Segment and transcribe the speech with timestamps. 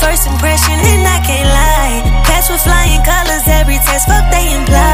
[0.00, 2.22] first impression, and I can't lie.
[2.24, 4.85] Pass with flying colors, every test, fuck they implies.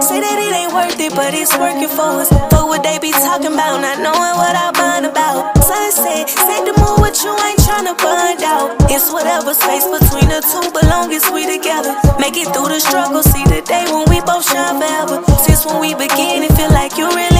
[0.00, 2.30] Say that it ain't worth it, but it's working for us.
[2.48, 5.52] But what they be talking about, not knowing what I bond about.
[5.60, 8.72] Sunset, set the mood with you, ain't tryna find out.
[8.88, 11.92] It's whatever space between the two, but long as we together.
[12.16, 15.20] Make it through the struggle, see the day when we both shine forever.
[15.44, 17.31] Since when we begin, it feel like you really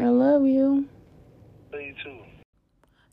[0.00, 0.88] I love you.
[1.72, 2.18] Love you too.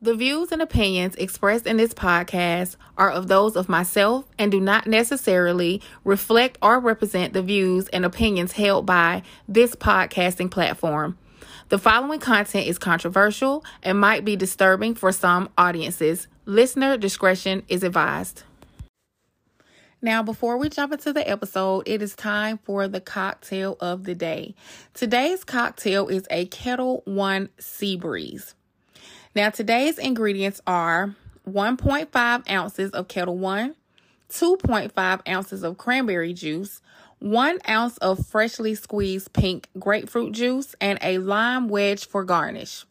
[0.02, 4.60] The views and opinions expressed in this podcast are of those of myself and do
[4.60, 11.18] not necessarily reflect or represent the views and opinions held by this podcasting platform.
[11.70, 16.28] The following content is controversial and might be disturbing for some audiences.
[16.46, 18.44] Listener discretion is advised.
[20.02, 24.14] Now, before we jump into the episode, it is time for the cocktail of the
[24.14, 24.54] day.
[24.94, 28.54] Today's cocktail is a Ketel One Sea Breeze.
[29.36, 31.16] Now, today's ingredients are
[31.50, 33.76] 1.5 ounces of Ketel One,
[34.30, 36.82] 2.5 ounces of cranberry juice,
[37.20, 42.86] 1 ounce of freshly squeezed pink grapefruit juice, and a lime wedge for garnish.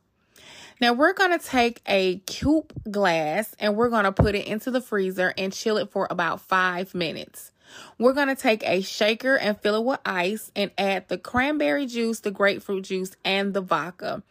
[0.78, 4.70] Now, we're going to take a coupe glass and we're going to put it into
[4.70, 7.50] the freezer and chill it for about five minutes.
[7.98, 11.86] We're going to take a shaker and fill it with ice and add the cranberry
[11.86, 14.22] juice, the grapefruit juice, and the vodka.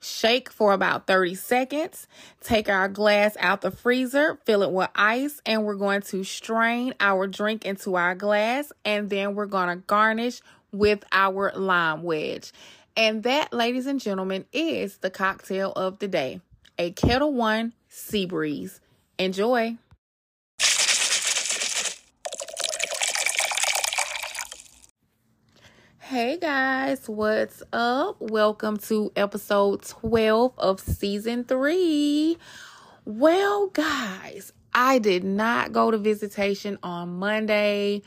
[0.00, 2.08] Shake for about 30 seconds.
[2.40, 6.94] Take our glass out the freezer, fill it with ice, and we're going to strain
[6.98, 8.72] our drink into our glass.
[8.84, 10.40] And then we're going to garnish
[10.72, 12.52] with our lime wedge.
[12.96, 16.42] And that, ladies and gentlemen, is the cocktail of the day
[16.78, 18.80] a Ketel One Sea Breeze.
[19.18, 19.78] Enjoy.
[26.00, 28.16] Hey guys, what's up?
[28.20, 32.36] Welcome to episode 12 of season 3.
[33.06, 38.02] Well, guys, I did not go to visitation on Monday.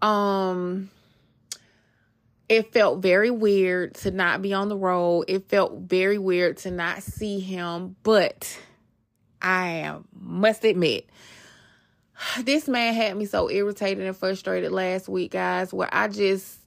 [0.00, 0.88] Um
[2.52, 5.24] it felt very weird to not be on the road.
[5.26, 8.58] It felt very weird to not see him, but
[9.40, 11.08] I must admit
[12.42, 16.58] this man had me so irritated and frustrated last week, guys, where I just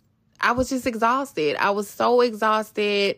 [0.42, 1.56] I was just exhausted.
[1.58, 3.18] I was so exhausted.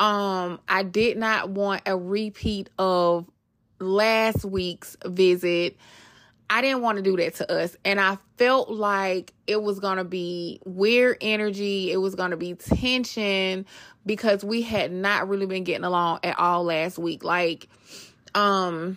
[0.00, 3.30] Um, I did not want a repeat of
[3.78, 5.76] last week's visit.
[6.48, 7.76] I didn't want to do that to us.
[7.84, 11.90] And I felt like it was going to be weird energy.
[11.90, 13.66] It was going to be tension
[14.06, 17.24] because we had not really been getting along at all last week.
[17.24, 17.68] Like,
[18.34, 18.96] um,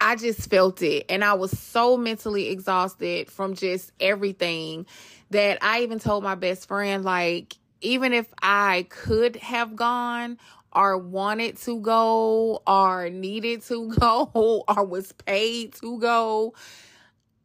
[0.00, 1.06] I just felt it.
[1.08, 4.86] And I was so mentally exhausted from just everything
[5.30, 10.38] that I even told my best friend, like, even if I could have gone
[10.76, 14.30] or wanted to go or needed to go
[14.68, 16.54] or was paid to go,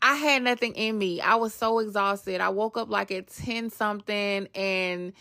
[0.02, 1.22] I had nothing in me.
[1.22, 2.42] I was so exhausted.
[2.42, 5.14] I woke up like at 10 something and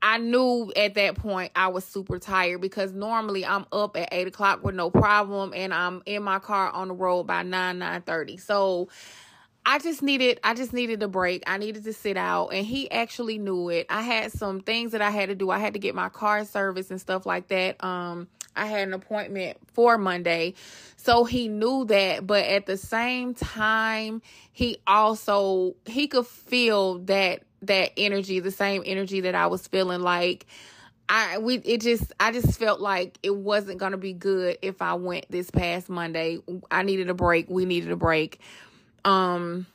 [0.00, 4.28] I knew at that point I was super tired because normally I'm up at eight
[4.28, 8.02] o'clock with no problem and I'm in my car on the road by nine, nine
[8.02, 8.36] thirty.
[8.36, 8.88] So
[9.70, 11.42] I just needed I just needed a break.
[11.46, 13.84] I needed to sit out and he actually knew it.
[13.90, 15.50] I had some things that I had to do.
[15.50, 17.84] I had to get my car service and stuff like that.
[17.84, 20.54] Um I had an appointment for Monday.
[20.96, 24.22] So he knew that, but at the same time,
[24.52, 30.00] he also he could feel that that energy, the same energy that I was feeling
[30.00, 30.46] like
[31.10, 34.80] I we it just I just felt like it wasn't going to be good if
[34.80, 36.38] I went this past Monday.
[36.70, 37.50] I needed a break.
[37.50, 38.40] We needed a break.
[39.04, 39.66] Um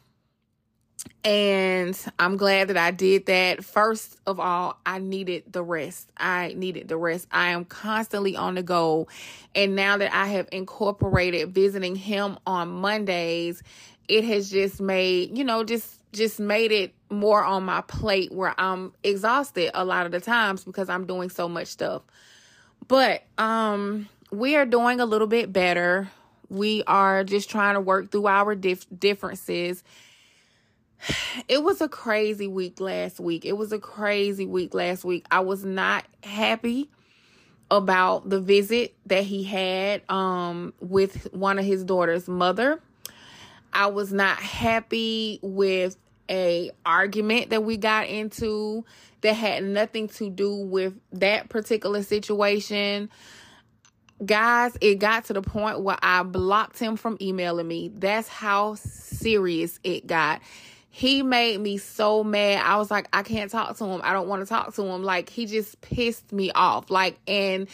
[1.26, 3.64] and I'm glad that I did that.
[3.64, 6.12] First of all, I needed the rest.
[6.18, 7.28] I needed the rest.
[7.32, 9.08] I am constantly on the go.
[9.56, 13.64] And now that I have incorporated visiting him on Mondays,
[14.08, 18.54] it has just made, you know, just just made it more on my plate where
[18.60, 22.04] I'm exhausted a lot of the times because I'm doing so much stuff.
[22.88, 26.12] But um we are doing a little bit better.
[26.54, 29.84] We are just trying to work through our dif- differences
[31.48, 33.46] it was a crazy week last week.
[33.46, 35.26] It was a crazy week last week.
[35.30, 36.90] I was not happy
[37.72, 42.80] about the visit that he had um with one of his daughter's mother.
[43.72, 45.98] I was not happy with
[46.30, 48.86] a argument that we got into
[49.22, 53.10] that had nothing to do with that particular situation.
[54.26, 57.92] Guys, it got to the point where I blocked him from emailing me.
[57.94, 60.42] That's how serious it got
[60.96, 62.62] he made me so mad.
[62.64, 64.02] I was like, I can't talk to him.
[64.04, 65.02] I don't want to talk to him.
[65.02, 66.92] Like, he just pissed me off.
[66.92, 67.68] Like, and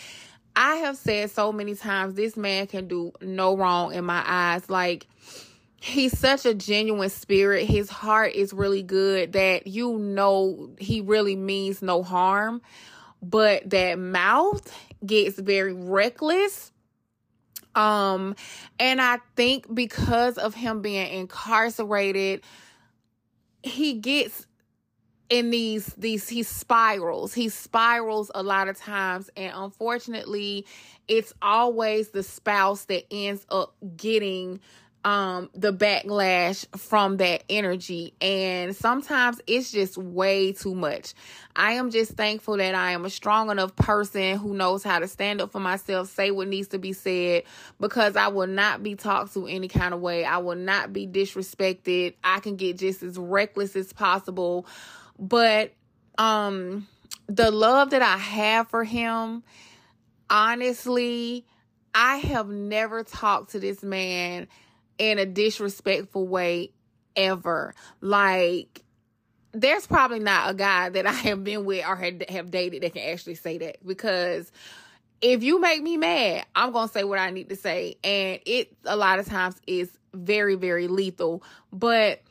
[0.56, 4.70] I have said so many times, this man can do no wrong in my eyes.
[4.70, 5.06] Like,
[5.82, 7.66] he's such a genuine spirit.
[7.66, 12.62] His heart is really good that you know he really means no harm.
[13.22, 14.74] But that mouth
[15.06, 16.72] gets very reckless.
[17.76, 18.36] Um,
[18.80, 22.42] and I think because of him being incarcerated,
[23.64, 24.48] he gets
[25.30, 30.66] in these these he spirals he spirals a lot of times and unfortunately
[31.08, 34.60] it's always the spouse that ends up getting
[35.06, 38.14] um the backlash from that energy.
[38.20, 41.14] And sometimes it's just way too much.
[41.56, 45.08] I am just thankful that i am a strong enough person who knows how to
[45.08, 47.44] stand up for myself say what needs to be said
[47.80, 50.26] because i will not be talked to any kind of way.
[50.26, 52.16] I will not be disrespected.
[52.24, 54.66] I can get just as reckless as possible.
[55.18, 55.74] But
[56.18, 56.88] um
[57.28, 59.44] the love that i have for him
[60.30, 61.46] honestly
[61.96, 64.48] i have never talked to this man
[65.00, 66.72] in a disrespectful way
[67.16, 67.74] ever.
[68.02, 68.84] Like,
[69.52, 73.12] there's probably not a guy that I have been with or have dated that can
[73.12, 74.52] actually say that because
[75.22, 77.98] if you make me mad, I'm going to say what I need to say.
[78.04, 81.44] And it a lot of times is very, very lethal.
[81.74, 82.22] But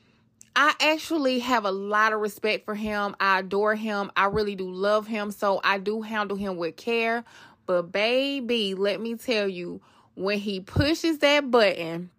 [0.55, 3.15] I actually have a lot of respect for him.
[3.21, 4.11] I adore him.
[4.17, 5.31] I really do love him.
[5.31, 7.25] So I do handle him with care.
[7.67, 9.81] But baby, let me tell you,
[10.15, 12.11] when he pushes that button,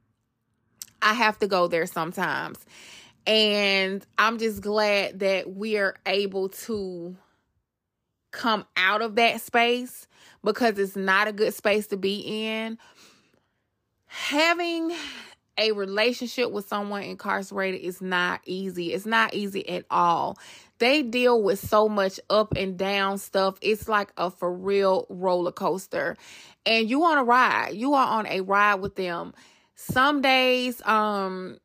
[1.02, 2.58] I have to go there sometimes.
[3.26, 7.16] And I'm just glad that we are able to
[8.32, 10.08] come out of that space
[10.44, 12.78] because it's not a good space to be in.
[14.06, 14.94] Having
[15.58, 18.94] a relationship with someone incarcerated is not easy.
[18.94, 20.38] It's not easy at all.
[20.80, 23.58] They deal with so much up and down stuff.
[23.62, 26.16] It's like a for real roller coaster.
[26.66, 27.72] And you on a ride.
[27.74, 29.34] You are on a ride with them
[29.80, 31.58] some days um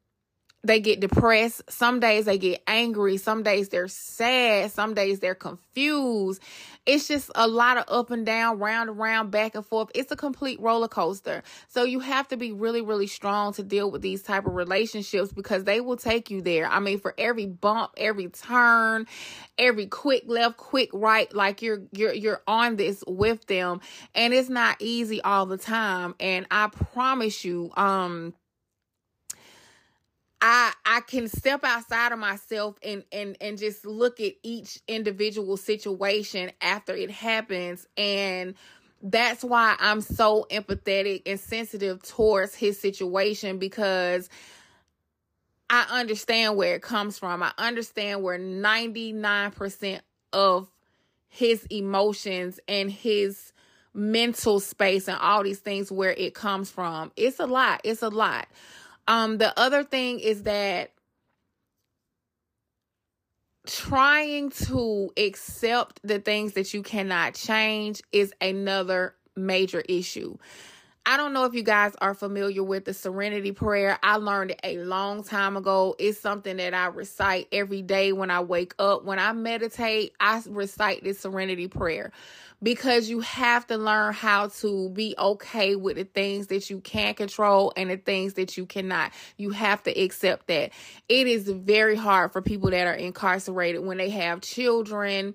[0.64, 1.62] they get depressed.
[1.70, 3.18] Some days they get angry.
[3.18, 4.70] Some days they're sad.
[4.70, 6.42] Some days they're confused.
[6.86, 9.90] It's just a lot of up and down, round and round, back and forth.
[9.94, 11.42] It's a complete roller coaster.
[11.68, 15.32] So you have to be really, really strong to deal with these type of relationships
[15.32, 16.66] because they will take you there.
[16.66, 19.06] I mean, for every bump, every turn,
[19.58, 23.80] every quick left, quick right, like you're you're you're on this with them.
[24.14, 26.14] And it's not easy all the time.
[26.20, 28.34] And I promise you, um,
[30.46, 35.56] I I can step outside of myself and and and just look at each individual
[35.56, 38.54] situation after it happens and
[39.02, 44.28] that's why I'm so empathetic and sensitive towards his situation because
[45.70, 47.42] I understand where it comes from.
[47.42, 50.00] I understand where 99%
[50.32, 50.68] of
[51.28, 53.52] his emotions and his
[53.94, 57.12] mental space and all these things where it comes from.
[57.16, 57.80] It's a lot.
[57.84, 58.46] It's a lot.
[59.06, 60.92] Um, the other thing is that
[63.66, 70.36] trying to accept the things that you cannot change is another major issue.
[71.06, 73.98] I don't know if you guys are familiar with the serenity prayer.
[74.02, 75.94] I learned it a long time ago.
[75.98, 79.04] It's something that I recite every day when I wake up.
[79.04, 82.10] When I meditate, I recite this serenity prayer
[82.62, 87.12] because you have to learn how to be okay with the things that you can
[87.12, 89.12] control and the things that you cannot.
[89.36, 90.72] You have to accept that.
[91.10, 95.34] It is very hard for people that are incarcerated when they have children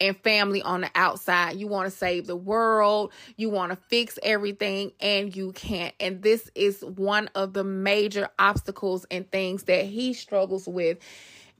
[0.00, 1.56] and family on the outside.
[1.56, 5.94] You want to save the world, you want to fix everything, and you can't.
[6.00, 10.98] And this is one of the major obstacles and things that he struggles with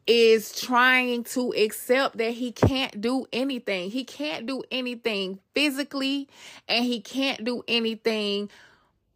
[0.06, 3.90] is trying to accept that he can't do anything.
[3.90, 6.28] He can't do anything physically
[6.66, 8.50] and he can't do anything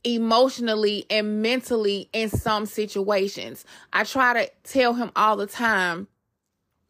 [0.05, 3.65] emotionally and mentally in some situations.
[3.93, 6.07] I try to tell him all the time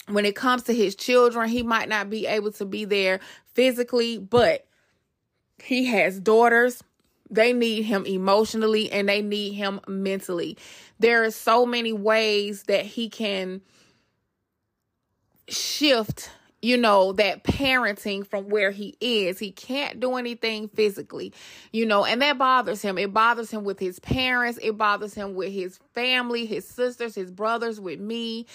[0.08, 3.20] when it comes to his children, he might not be able to be there
[3.54, 4.66] physically, but
[5.62, 6.82] he has daughters.
[7.30, 10.58] They need him emotionally and they need him mentally.
[10.98, 13.62] There are so many ways that he can
[15.48, 16.30] shift
[16.64, 19.38] you know, that parenting from where he is.
[19.38, 21.34] He can't do anything physically,
[21.72, 22.96] you know, and that bothers him.
[22.96, 24.58] It bothers him with his parents.
[24.62, 28.46] It bothers him with his family, his sisters, his brothers, with me.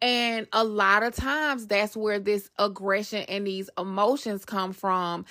[0.00, 5.24] And a lot of times that's where this aggression and these emotions come from.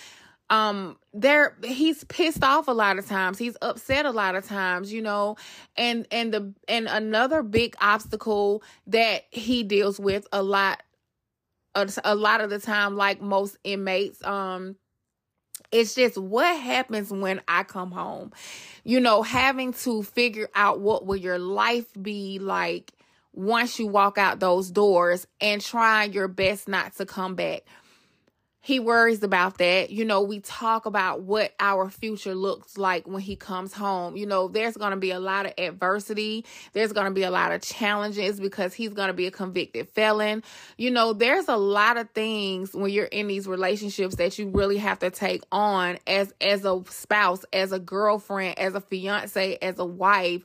[0.49, 3.37] Um, there he's pissed off a lot of times.
[3.37, 5.35] He's upset a lot of times, you know.
[5.75, 10.83] And and the and another big obstacle that he deals with a lot
[11.75, 14.75] a, a lot of the time like most inmates um
[15.71, 18.31] it's just what happens when I come home.
[18.83, 22.93] You know, having to figure out what will your life be like
[23.37, 27.61] once you walk out those doors and try your best not to come back.
[28.59, 29.91] He worries about that.
[29.91, 34.17] You know, we talk about what our future looks like when he comes home.
[34.17, 36.45] You know, there's going to be a lot of adversity.
[36.73, 39.87] There's going to be a lot of challenges because he's going to be a convicted
[39.89, 40.43] felon.
[40.77, 44.79] You know, there's a lot of things when you're in these relationships that you really
[44.79, 49.79] have to take on as as a spouse, as a girlfriend, as a fiance, as
[49.79, 50.43] a wife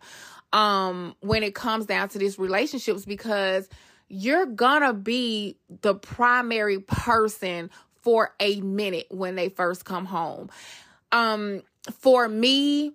[0.52, 3.68] um when it comes down to these relationships because
[4.09, 7.71] you're gonna be the primary person
[8.02, 10.50] for a minute when they first come home.
[11.11, 11.62] Um
[11.99, 12.92] for me,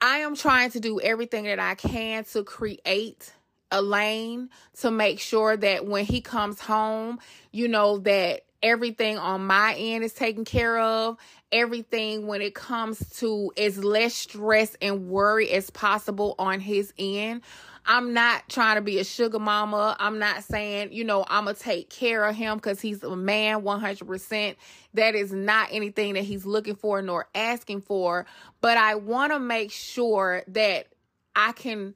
[0.00, 3.32] I am trying to do everything that I can to create
[3.70, 4.48] a lane
[4.80, 7.18] to make sure that when he comes home,
[7.52, 11.16] you know, that everything on my end is taken care of.
[11.50, 17.42] Everything when it comes to as less stress and worry as possible on his end.
[17.90, 19.96] I'm not trying to be a sugar mama.
[19.98, 23.16] I'm not saying, you know, I'm going to take care of him because he's a
[23.16, 24.56] man 100%.
[24.92, 28.26] That is not anything that he's looking for nor asking for.
[28.60, 30.88] But I want to make sure that
[31.34, 31.94] I can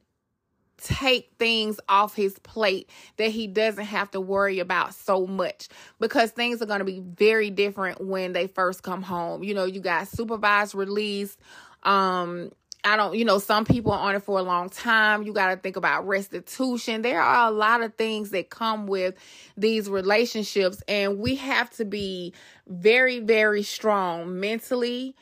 [0.83, 5.69] take things off his plate that he doesn't have to worry about so much
[6.01, 9.45] because things are going to be very different when they first come home.
[9.45, 11.37] You know, you got supervised release.
[11.85, 12.51] Um,
[12.85, 15.23] I don't, you know, some people are on it for a long time.
[15.23, 17.03] You got to think about restitution.
[17.03, 19.15] There are a lot of things that come with
[19.57, 22.33] these relationships, and we have to be
[22.67, 25.15] very, very strong mentally,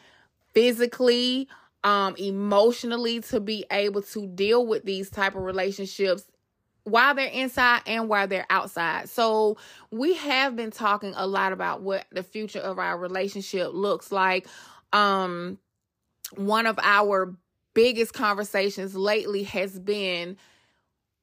[0.55, 1.49] physically,
[1.85, 6.25] um emotionally to be able to deal with these type of relationships
[6.85, 9.09] while they're inside and while they're outside.
[9.09, 9.59] So
[9.91, 14.47] we have been talking a lot about what the future of our relationship looks like.
[14.93, 15.59] Um
[16.37, 17.35] one of our
[17.75, 20.37] biggest conversations lately has been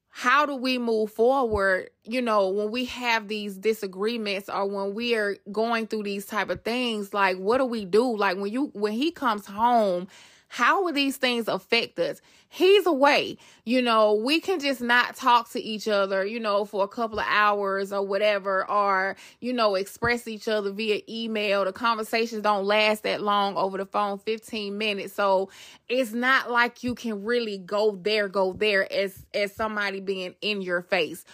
[0.08, 5.14] how do we move forward you know when we have these disagreements or when we
[5.14, 8.70] are going through these type of things like what do we do like when you
[8.72, 10.08] when he comes home
[10.48, 12.20] how will these things affect us?
[12.50, 13.36] He's away.
[13.66, 17.20] You know, we can just not talk to each other, you know, for a couple
[17.20, 21.66] of hours or whatever, or, you know, express each other via email.
[21.66, 25.12] The conversations don't last that long over the phone, 15 minutes.
[25.12, 25.50] So
[25.90, 30.62] it's not like you can really go there, go there as, as somebody being in
[30.62, 31.24] your face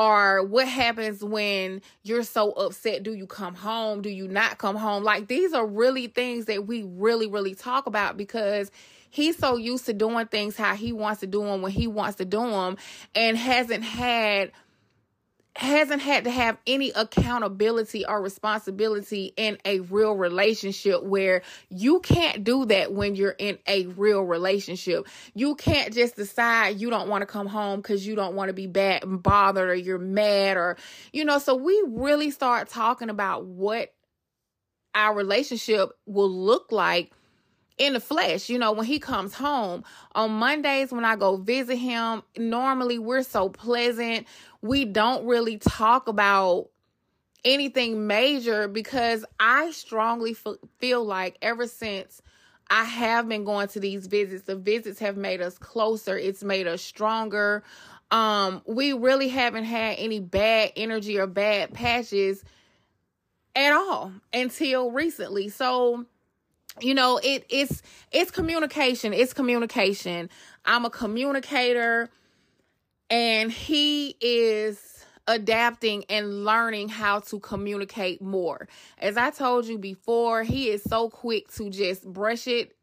[0.00, 3.02] or what happens when you're so upset?
[3.02, 4.00] Do you come home?
[4.00, 5.04] Do you not come home?
[5.04, 8.70] Like these are really things that we really really talk about because
[9.10, 12.16] he's so used to doing things how he wants to do them when he wants
[12.16, 12.78] to do them
[13.14, 14.52] and hasn't had
[15.56, 22.44] hasn't had to have any accountability or responsibility in a real relationship where you can't
[22.44, 25.06] do that when you're in a real relationship.
[25.34, 28.54] You can't just decide you don't want to come home because you don't want to
[28.54, 30.76] be bad and bothered or you're mad or,
[31.12, 33.92] you know, so we really start talking about what
[34.94, 37.12] our relationship will look like
[37.80, 39.82] in the flesh, you know, when he comes home.
[40.14, 44.26] On Mondays, when I go visit him, normally we're so pleasant.
[44.62, 46.68] We don't really talk about
[47.44, 52.20] anything major because I strongly f- feel like ever since
[52.68, 56.66] I have been going to these visits, the visits have made us closer, it's made
[56.66, 57.64] us stronger.
[58.10, 62.44] Um, we really haven't had any bad energy or bad patches
[63.54, 65.48] at all until recently.
[65.48, 66.06] So,
[66.80, 69.12] you know, it it's it's communication.
[69.12, 70.30] It's communication.
[70.64, 72.10] I'm a communicator
[73.10, 78.68] and he is adapting and learning how to communicate more.
[78.98, 82.74] As I told you before, he is so quick to just brush it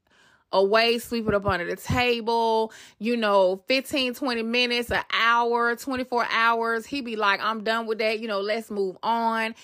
[0.52, 6.26] away, sweep it up under the table, you know, 15, 20 minutes, an hour, 24
[6.30, 6.86] hours.
[6.86, 8.20] He be like, I'm done with that.
[8.20, 9.56] You know, let's move on.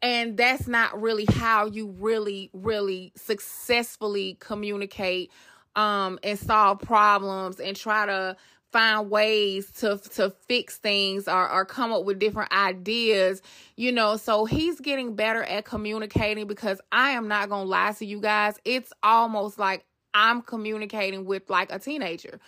[0.00, 5.30] And that's not really how you really, really successfully communicate
[5.76, 8.36] um, and solve problems and try to
[8.72, 13.42] find ways to to fix things or, or come up with different ideas
[13.76, 18.06] you know so he's getting better at communicating because i am not gonna lie to
[18.06, 22.40] you guys it's almost like i'm communicating with like a teenager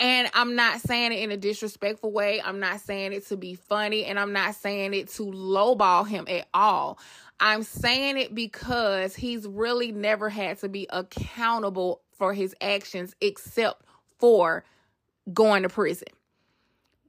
[0.00, 2.42] and I'm not saying it in a disrespectful way.
[2.42, 6.26] I'm not saying it to be funny and I'm not saying it to lowball him
[6.28, 6.98] at all.
[7.38, 13.84] I'm saying it because he's really never had to be accountable for his actions except
[14.18, 14.64] for
[15.32, 16.08] going to prison.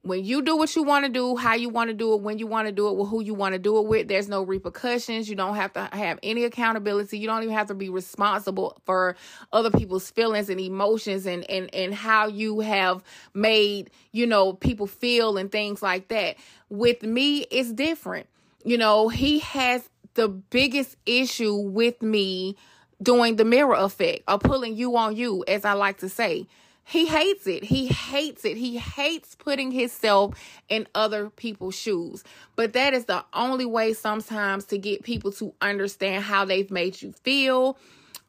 [0.02, 2.38] When you do what you want to do, how you want to do it, when
[2.38, 4.42] you want to do it, with who you want to do it with, there's no
[4.42, 5.30] repercussions.
[5.30, 7.16] You don't have to have any accountability.
[7.18, 9.16] You don't even have to be responsible for
[9.50, 13.02] other people's feelings and emotions and, and, and how you have
[13.32, 16.36] made, you know, people feel and things like that.
[16.68, 18.26] With me, it's different.
[18.62, 22.56] You know, he has the biggest issue with me
[23.02, 26.46] doing the mirror effect or pulling you on you, as I like to say.
[26.84, 27.64] He hates it.
[27.64, 28.56] He hates it.
[28.56, 30.34] He hates putting himself
[30.68, 32.22] in other people's shoes.
[32.56, 37.00] But that is the only way sometimes to get people to understand how they've made
[37.00, 37.78] you feel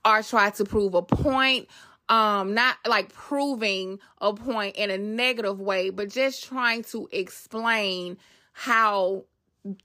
[0.06, 1.68] or try to prove a point.
[2.08, 8.18] Um, not like proving a point in a negative way, but just trying to explain
[8.54, 9.26] how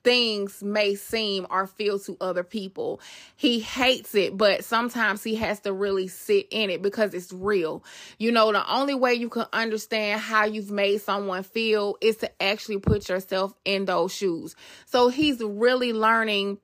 [0.02, 3.00] things may seem or feel to other people.
[3.37, 7.82] He hates it, but sometimes he has to really sit in it because it's real.
[8.18, 12.42] You know, the only way you can understand how you've made someone feel is to
[12.42, 14.55] actually put yourself in those shoes.
[14.87, 16.59] So he's really learning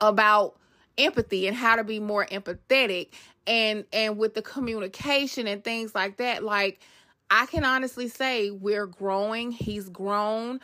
[0.00, 0.58] about
[0.98, 3.08] empathy and how to be more empathetic
[3.46, 6.80] and and with the communication and things like that like
[7.30, 9.50] I can honestly say we're growing.
[9.50, 10.60] He's grown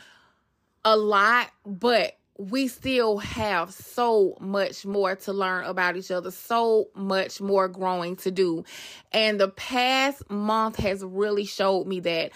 [0.85, 6.89] a lot, but we still have so much more to learn about each other, so
[6.95, 8.63] much more growing to do.
[9.11, 12.31] And the past month has really showed me that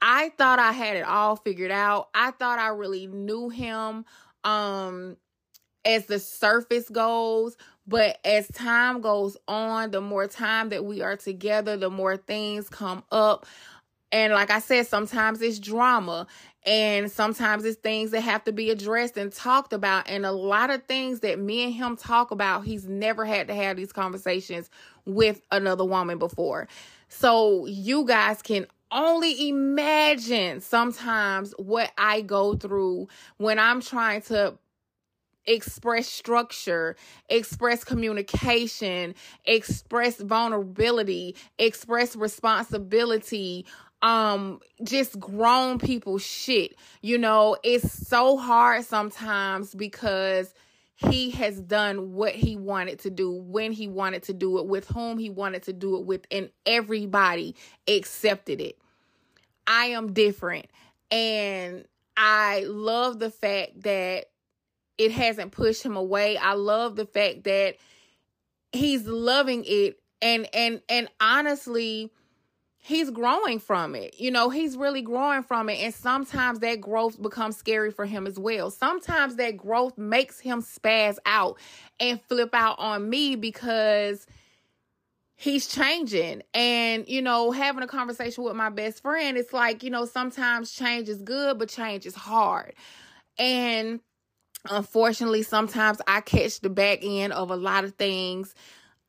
[0.00, 2.08] I thought I had it all figured out.
[2.14, 4.04] I thought I really knew him
[4.44, 5.16] um
[5.84, 11.16] as the surface goes, but as time goes on, the more time that we are
[11.16, 13.46] together, the more things come up.
[14.12, 16.26] And like I said, sometimes it's drama
[16.64, 20.08] and sometimes it's things that have to be addressed and talked about.
[20.08, 23.54] And a lot of things that me and him talk about, he's never had to
[23.54, 24.70] have these conversations
[25.04, 26.68] with another woman before.
[27.08, 34.56] So you guys can only imagine sometimes what I go through when I'm trying to
[35.46, 36.94] express structure,
[37.28, 43.66] express communication, express vulnerability, express responsibility,
[44.02, 46.76] um just grown people shit.
[47.00, 50.52] You know, it's so hard sometimes because
[50.96, 54.86] he has done what he wanted to do when he wanted to do it with
[54.88, 57.56] whom he wanted to do it with and everybody
[57.88, 58.78] accepted it.
[59.66, 60.66] I am different
[61.10, 61.84] and
[62.16, 64.26] I love the fact that
[64.98, 66.36] it hasn't pushed him away.
[66.36, 67.76] I love the fact that
[68.72, 72.12] he's loving it and and and honestly
[72.84, 74.16] he's growing from it.
[74.18, 75.78] You know, he's really growing from it.
[75.78, 78.70] And sometimes that growth becomes scary for him as well.
[78.70, 81.58] Sometimes that growth makes him spaz out
[82.00, 84.26] and flip out on me because
[85.36, 86.42] he's changing.
[86.54, 90.72] And, you know, having a conversation with my best friend, it's like, you know, sometimes
[90.72, 92.74] change is good, but change is hard.
[93.38, 94.00] And
[94.68, 98.56] unfortunately, sometimes I catch the back end of a lot of things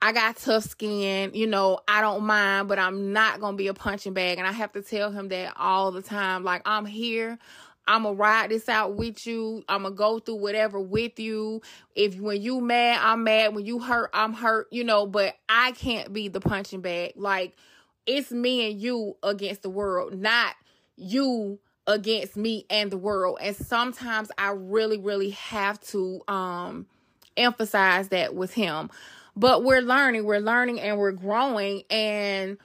[0.04, 3.68] I got tough skin, you know, I don't mind, but I'm not going to be
[3.68, 4.38] a punching bag.
[4.38, 6.44] And I have to tell him that all the time.
[6.44, 7.40] Like, I'm here.
[7.88, 9.64] I'm gonna ride this out with you.
[9.68, 11.62] I'm gonna go through whatever with you.
[11.96, 13.56] If when you mad, I'm mad.
[13.56, 17.14] When you hurt, I'm hurt, you know, but I can't be the punching bag.
[17.18, 17.58] Like,
[18.06, 20.56] it's me and you against the world, not
[20.96, 23.40] you against me and the world.
[23.42, 26.88] And sometimes I really, really have to um
[27.36, 28.90] emphasize that with him.
[29.36, 31.84] But we're learning, we're learning and we're growing.
[31.90, 32.58] And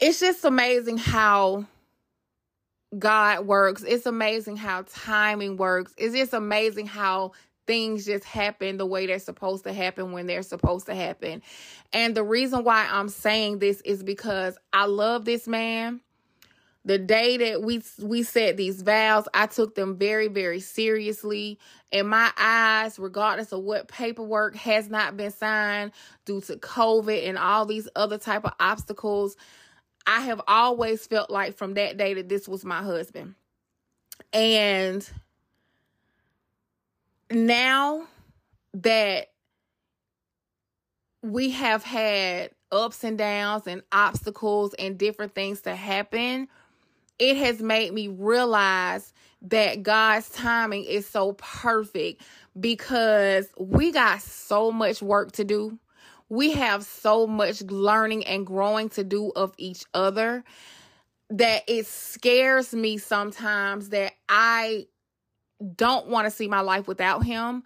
[0.00, 1.66] it's just amazing how
[2.98, 3.82] God works.
[3.82, 5.92] It's amazing how timing works.
[5.96, 7.32] It's just amazing how
[7.66, 11.42] things just happen the way they're supposed to happen when they're supposed to happen.
[11.92, 16.00] And the reason why I'm saying this is because I love this man.
[16.86, 21.58] The day that we we said these vows, I took them very very seriously.
[21.90, 25.92] In my eyes, regardless of what paperwork has not been signed
[26.24, 29.36] due to COVID and all these other type of obstacles,
[30.06, 33.34] I have always felt like from that day that this was my husband.
[34.32, 35.08] And
[37.30, 38.06] now
[38.74, 39.30] that
[41.22, 46.48] we have had ups and downs and obstacles and different things to happen,
[47.18, 52.22] it has made me realize that God's timing is so perfect
[52.58, 55.78] because we got so much work to do.
[56.28, 60.44] We have so much learning and growing to do of each other
[61.30, 64.86] that it scares me sometimes that I
[65.76, 67.62] don't want to see my life without him.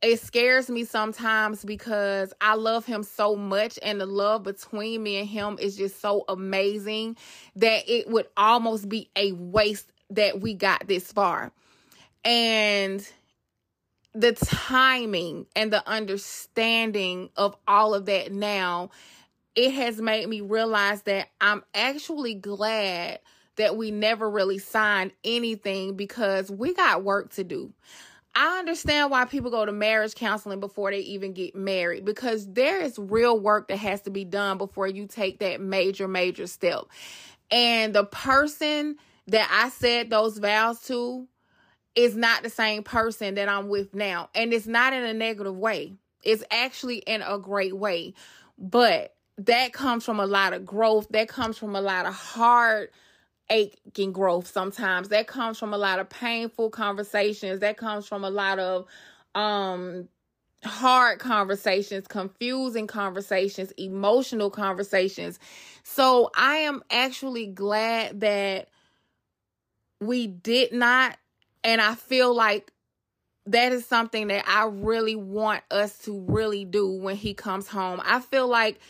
[0.00, 5.16] It scares me sometimes because I love him so much and the love between me
[5.16, 7.16] and him is just so amazing
[7.56, 11.50] that it would almost be a waste that we got this far.
[12.24, 13.06] And
[14.14, 18.90] the timing and the understanding of all of that now,
[19.56, 23.18] it has made me realize that I'm actually glad
[23.56, 27.72] that we never really signed anything because we got work to do.
[28.40, 32.80] I understand why people go to marriage counseling before they even get married because there
[32.80, 36.84] is real work that has to be done before you take that major, major step.
[37.50, 38.94] And the person
[39.26, 41.26] that I said those vows to
[41.96, 44.28] is not the same person that I'm with now.
[44.36, 48.14] And it's not in a negative way, it's actually in a great way.
[48.56, 52.90] But that comes from a lot of growth, that comes from a lot of hard
[53.50, 55.08] aching growth sometimes.
[55.08, 57.60] That comes from a lot of painful conversations.
[57.60, 58.86] That comes from a lot of
[59.34, 60.08] um
[60.64, 65.38] hard conversations confusing conversations emotional conversations.
[65.84, 68.68] So i am actually glad that
[70.00, 71.16] we did not
[71.62, 72.72] and i feel like
[73.46, 78.00] that is something that i really want us to really do when he comes home.
[78.04, 78.80] I feel like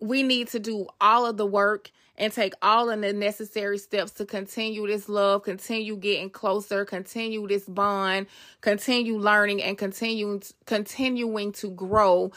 [0.00, 4.12] we need to do all of the work and take all of the necessary steps
[4.12, 8.26] to continue this love, continue getting closer, continue this bond,
[8.60, 12.30] continue learning and continue continuing to grow.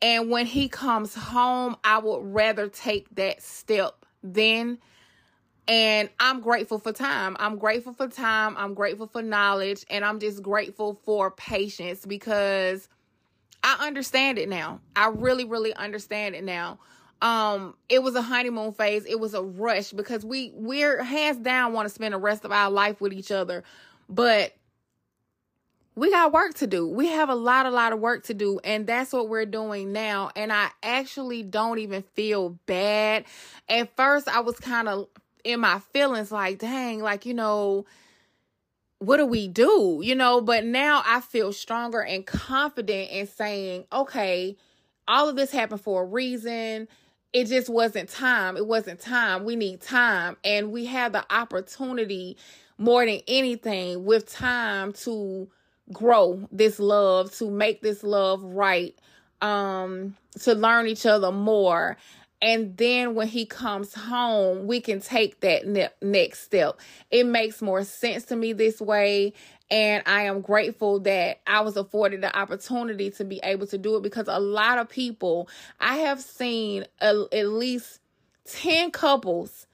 [0.00, 4.78] And when he comes home, I would rather take that step then.
[5.68, 7.36] And I'm grateful for time.
[7.38, 8.56] I'm grateful for time.
[8.56, 9.84] I'm grateful for knowledge.
[9.90, 12.88] And I'm just grateful for patience because
[13.62, 14.80] I understand it now.
[14.96, 16.78] I really, really understand it now
[17.22, 19.06] um it was a honeymoon phase.
[19.06, 22.52] It was a rush because we we're hands down want to spend the rest of
[22.52, 23.62] our life with each other
[24.08, 24.54] but
[25.94, 26.88] we got work to do.
[26.88, 29.92] We have a lot a lot of work to do and that's what we're doing
[29.92, 33.24] now and i actually don't even feel bad.
[33.68, 35.06] At first i was kind of
[35.44, 37.86] in my feelings like dang like you know
[38.98, 40.00] what do we do?
[40.02, 44.56] You know but now i feel stronger and confident in saying okay
[45.06, 46.88] all of this happened for a reason
[47.32, 48.56] it just wasn't time.
[48.56, 49.44] It wasn't time.
[49.44, 50.36] We need time.
[50.44, 52.36] And we have the opportunity
[52.78, 55.48] more than anything with time to
[55.92, 58.94] grow this love, to make this love right,
[59.40, 61.96] um, to learn each other more.
[62.40, 66.80] And then when he comes home, we can take that ne- next step.
[67.10, 69.32] It makes more sense to me this way.
[69.72, 73.96] And I am grateful that I was afforded the opportunity to be able to do
[73.96, 75.48] it because a lot of people,
[75.80, 78.00] I have seen a, at least
[78.50, 79.66] 10 couples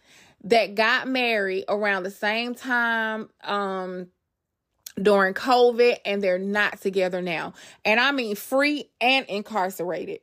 [0.44, 4.06] that got married around the same time um,
[5.02, 7.54] during COVID and they're not together now.
[7.84, 10.20] And I mean free and incarcerated.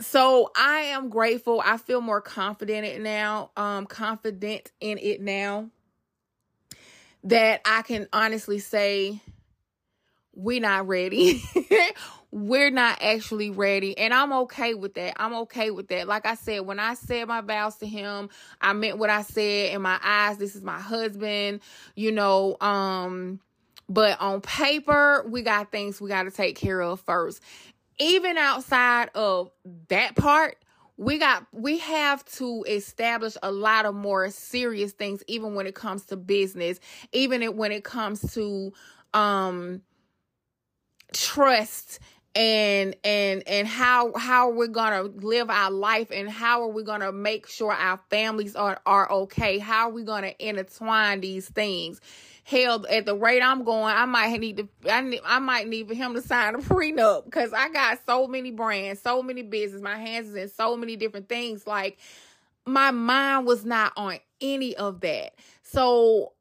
[0.00, 1.62] So I am grateful.
[1.64, 5.70] I feel more confident in it now, um confident in it now
[7.24, 9.20] that I can honestly say
[10.34, 11.42] we're not ready.
[12.30, 13.96] we're not actually ready.
[13.98, 15.14] And I'm okay with that.
[15.16, 16.06] I'm okay with that.
[16.06, 18.28] Like I said, when I said my vows to him,
[18.60, 20.38] I meant what I said in my eyes.
[20.38, 21.60] This is my husband,
[21.96, 23.40] you know, um,
[23.88, 27.42] but on paper, we got things we got to take care of first.
[27.98, 29.50] Even outside of
[29.88, 30.56] that part,
[30.98, 35.74] we got we have to establish a lot of more serious things even when it
[35.74, 36.80] comes to business
[37.12, 38.72] even when it comes to
[39.14, 39.80] um
[41.12, 42.00] trust
[42.34, 47.10] and and and how how we're gonna live our life and how are we gonna
[47.10, 49.58] make sure our families are are okay?
[49.58, 52.00] How are we gonna intertwine these things
[52.48, 55.86] hell at the rate i'm going i might need to i, need, I might need
[55.86, 59.82] for him to sign a prenup because i got so many brands so many business
[59.82, 61.98] my hands is in so many different things like
[62.64, 66.32] my mind was not on any of that so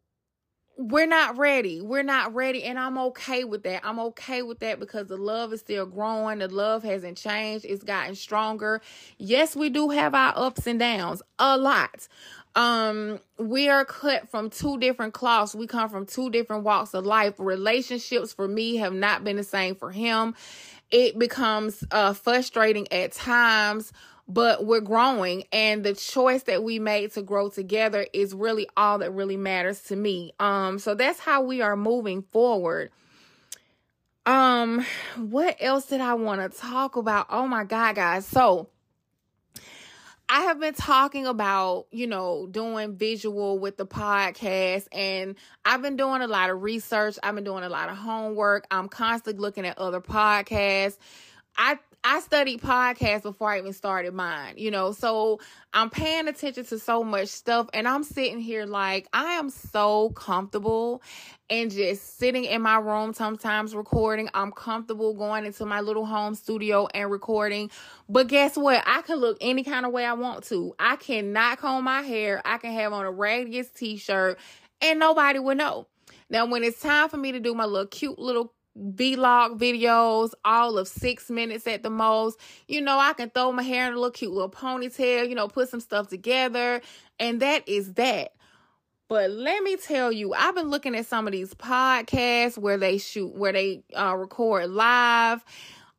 [0.77, 1.81] we're not ready.
[1.81, 2.63] We're not ready.
[2.63, 3.81] And I'm okay with that.
[3.83, 6.39] I'm okay with that because the love is still growing.
[6.39, 7.65] The love hasn't changed.
[7.65, 8.81] It's gotten stronger.
[9.17, 12.07] Yes, we do have our ups and downs a lot.
[12.57, 15.53] Um, we are cut from two different cloths.
[15.53, 17.35] We come from two different walks of life.
[17.37, 20.33] Relationships for me have not been the same for him.
[20.89, 23.93] It becomes uh, frustrating at times
[24.27, 28.97] but we're growing and the choice that we made to grow together is really all
[28.97, 32.91] that really matters to me um so that's how we are moving forward
[34.25, 38.67] um what else did i want to talk about oh my god guys so
[40.29, 45.95] I have been talking about, you know, doing visual with the podcast and I've been
[45.95, 47.17] doing a lot of research.
[47.23, 48.67] I've been doing a lot of homework.
[48.69, 50.97] I'm constantly looking at other podcasts.
[51.55, 55.39] I I studied podcasts before I even started mine, you know, so
[55.73, 60.11] I'm paying attention to so much stuff and I'm sitting here like I am so
[60.11, 61.01] comfortable
[61.49, 64.29] and just sitting in my room sometimes recording.
[64.33, 67.71] I'm comfortable going into my little home studio and recording.
[68.07, 68.83] But guess what?
[68.85, 70.75] I can look any kind of way I want to.
[70.79, 72.41] I cannot comb my hair.
[72.45, 74.39] I can have on a radius t-shirt
[74.81, 75.87] and nobody will know.
[76.29, 80.77] Now, when it's time for me to do my little cute little vlog videos, all
[80.77, 82.39] of six minutes at the most.
[82.67, 85.47] You know, I can throw my hair in a little cute little ponytail, you know,
[85.47, 86.81] put some stuff together,
[87.19, 88.33] and that is that.
[89.09, 92.97] But let me tell you, I've been looking at some of these podcasts where they
[92.97, 95.45] shoot, where they uh, record live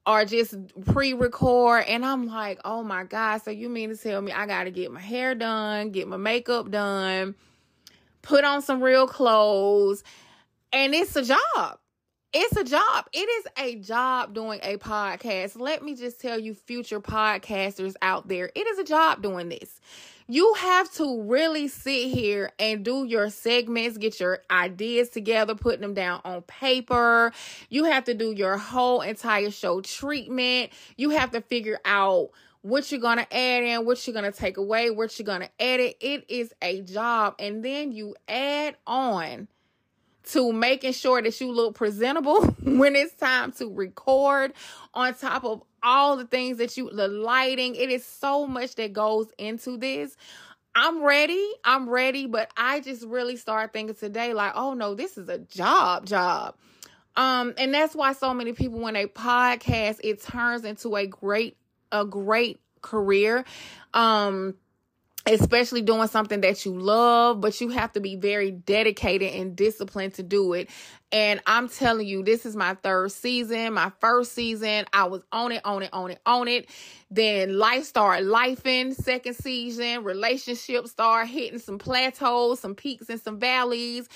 [0.06, 0.54] or just
[0.86, 4.64] pre-record and I'm like, "Oh my god, so you mean to tell me I got
[4.64, 7.34] to get my hair done, get my makeup done,
[8.22, 10.02] put on some real clothes,
[10.72, 11.78] and it's a job."
[12.32, 13.06] It's a job.
[13.12, 15.58] It is a job doing a podcast.
[15.58, 19.80] Let me just tell you, future podcasters out there, it is a job doing this.
[20.30, 25.80] You have to really sit here and do your segments, get your ideas together, putting
[25.80, 27.32] them down on paper.
[27.70, 30.72] You have to do your whole entire show treatment.
[30.98, 32.28] You have to figure out
[32.60, 35.40] what you're going to add in, what you're going to take away, what you're going
[35.40, 35.96] to edit.
[36.00, 37.36] It is a job.
[37.38, 39.48] And then you add on
[40.28, 44.52] to making sure that you look presentable when it's time to record
[44.94, 47.74] on top of all the things that you the lighting.
[47.74, 50.16] It is so much that goes into this.
[50.74, 51.44] I'm ready.
[51.64, 55.38] I'm ready but i just really started thinking today like oh no this is a
[55.38, 56.54] job job.
[57.16, 61.56] Um and that's why so many people when they podcast it turns into a great
[61.90, 63.44] a great career.
[63.94, 64.54] Um
[65.28, 70.14] especially doing something that you love, but you have to be very dedicated and disciplined
[70.14, 70.70] to do it.
[71.12, 73.74] And I'm telling you, this is my third season.
[73.74, 76.68] My first season, I was on it, on it, on it, on it.
[77.10, 78.94] Then life started lifing.
[78.94, 84.08] Second season, relationships start hitting some plateaus, some peaks and some valleys.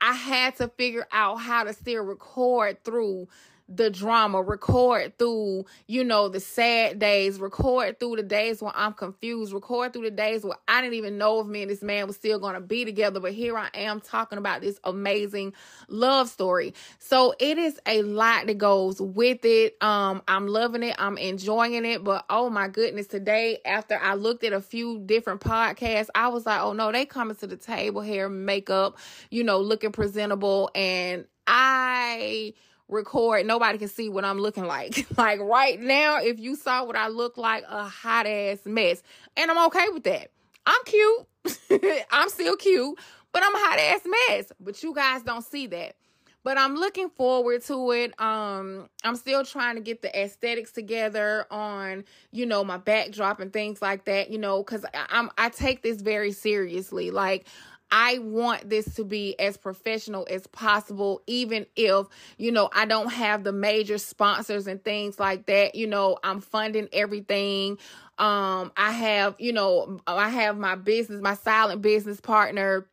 [0.00, 3.28] I had to figure out how to still record through
[3.68, 8.92] the drama, record through, you know, the sad days, record through the days when I'm
[8.92, 12.06] confused, record through the days where I didn't even know if me and this man
[12.06, 13.18] was still going to be together.
[13.18, 15.52] But here I am talking about this amazing
[15.88, 16.74] love story.
[16.98, 19.82] So it is a lot that goes with it.
[19.82, 20.94] Um, I'm loving it.
[20.98, 22.04] I'm enjoying it.
[22.04, 26.46] But oh my goodness, today after I looked at a few different podcasts, I was
[26.46, 28.98] like, oh no, they coming to the table, hair, makeup,
[29.30, 30.70] you know, looking presentable.
[30.74, 32.54] And I
[32.88, 35.06] record, nobody can see what I'm looking like.
[35.16, 39.02] like right now, if you saw what I look like, a hot ass mess.
[39.36, 40.30] And I'm okay with that.
[40.66, 42.06] I'm cute.
[42.10, 42.98] I'm still cute,
[43.32, 44.52] but I'm a hot ass mess.
[44.58, 45.96] But you guys don't see that.
[46.42, 48.20] But I'm looking forward to it.
[48.20, 53.52] Um, I'm still trying to get the aesthetics together on, you know, my backdrop and
[53.52, 57.10] things like that, you know, because I'm I take this very seriously.
[57.10, 57.48] Like
[57.90, 63.12] I want this to be as professional as possible, even if, you know, I don't
[63.12, 65.74] have the major sponsors and things like that.
[65.74, 67.78] You know, I'm funding everything.
[68.18, 72.86] Um, I have, you know, I have my business, my silent business partner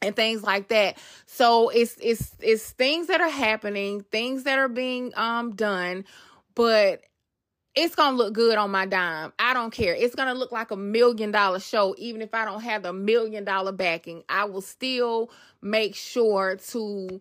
[0.00, 0.98] and things like that.
[1.26, 6.04] So it's it's it's things that are happening, things that are being um done,
[6.54, 7.02] but
[7.74, 9.32] it's gonna look good on my dime.
[9.38, 9.94] I don't care.
[9.94, 13.44] It's gonna look like a million dollar show, even if I don't have the million
[13.44, 14.24] dollar backing.
[14.28, 15.30] I will still
[15.62, 17.20] make sure to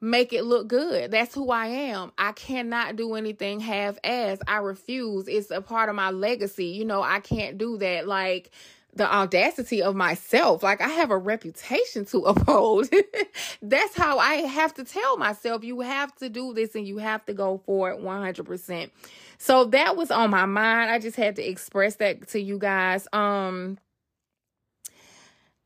[0.00, 1.10] make it look good.
[1.10, 2.12] That's who I am.
[2.16, 4.38] I cannot do anything half ass.
[4.46, 5.26] I refuse.
[5.26, 6.66] It's a part of my legacy.
[6.66, 8.06] You know, I can't do that.
[8.06, 8.52] Like,
[8.96, 10.62] the audacity of myself.
[10.62, 12.88] Like I have a reputation to uphold.
[13.62, 17.24] That's how I have to tell myself you have to do this and you have
[17.26, 18.90] to go for it 100%.
[19.38, 20.90] So that was on my mind.
[20.90, 23.06] I just had to express that to you guys.
[23.12, 23.78] Um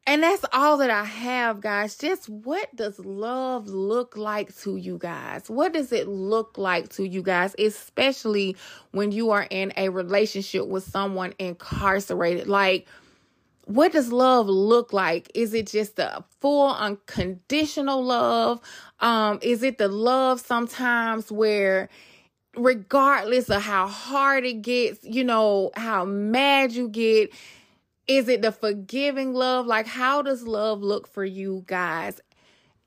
[0.06, 1.96] and that's all that I have, guys.
[1.96, 5.48] Just what does love look like to you guys?
[5.48, 8.56] What does it look like to you guys, especially
[8.90, 12.48] when you are in a relationship with someone incarcerated?
[12.48, 12.88] Like,
[13.66, 15.30] what does love look like?
[15.34, 18.60] Is it just a full unconditional love?
[18.98, 21.88] Um, is it the love sometimes where
[22.56, 27.32] regardless of how hard it gets, you know, how mad you get,
[28.06, 29.66] is it the forgiving love?
[29.66, 32.20] Like, how does love look for you guys?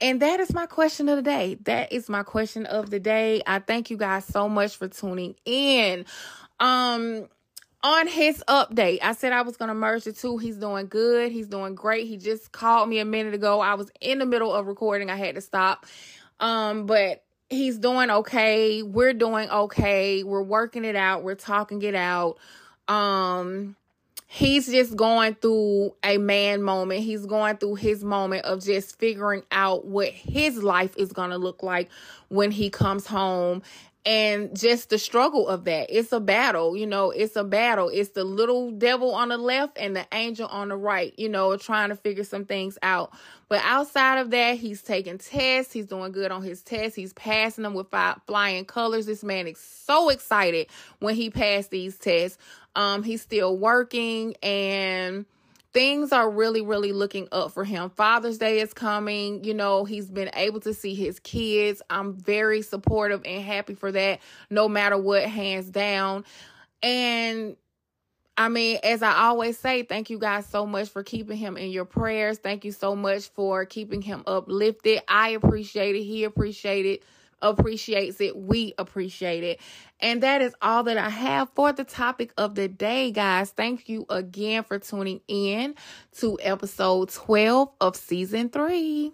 [0.02, 1.58] And that is my question of the day.
[1.64, 3.42] That is my question of the day.
[3.48, 6.06] I thank you guys so much for tuning in.
[6.60, 7.30] Um,
[7.84, 10.38] on his update, I said I was to merge the two.
[10.38, 11.32] He's doing good.
[11.32, 12.08] He's doing great.
[12.08, 13.60] He just called me a minute ago.
[13.62, 15.10] I was in the middle of recording.
[15.10, 15.86] I had to stop.
[16.40, 17.23] Um, but
[17.54, 18.84] he's doing okay.
[18.84, 20.24] We're doing okay.
[20.24, 21.24] We're working it out.
[21.24, 22.38] We're talking it out.
[22.88, 23.76] Um,
[24.28, 27.02] he's just going through a man moment.
[27.02, 31.38] He's going through his moment of just figuring out what his life is going to
[31.38, 31.90] look like
[32.30, 33.62] when he comes home
[34.06, 35.88] and just the struggle of that.
[35.90, 37.90] It's a battle, you know, it's a battle.
[37.90, 41.56] It's the little devil on the left and the angel on the right, you know,
[41.56, 43.14] trying to figure some things out.
[43.48, 45.72] But outside of that, he's taking tests.
[45.72, 46.96] He's doing good on his tests.
[46.96, 47.88] He's passing them with
[48.28, 49.06] flying colors.
[49.06, 50.68] This man is so excited
[51.00, 52.38] when he passed these tests.
[52.76, 55.26] Um, he's still working and
[55.74, 57.90] things are really, really looking up for him.
[57.90, 59.44] Father's Day is coming.
[59.44, 61.82] You know, he's been able to see his kids.
[61.90, 66.26] I'm very supportive and happy for that, no matter what, hands down.
[66.82, 67.58] And
[68.38, 71.72] I mean, as I always say, thank you guys so much for keeping him in
[71.72, 72.38] your prayers.
[72.38, 75.02] Thank you so much for keeping him uplifted.
[75.08, 76.04] I appreciate it.
[76.04, 77.00] He appreciated
[77.44, 78.36] appreciates it.
[78.38, 79.60] We appreciate it.
[80.04, 83.52] And that is all that I have for the topic of the day, guys.
[83.52, 85.76] Thank you again for tuning in
[86.18, 89.14] to episode 12 of season three.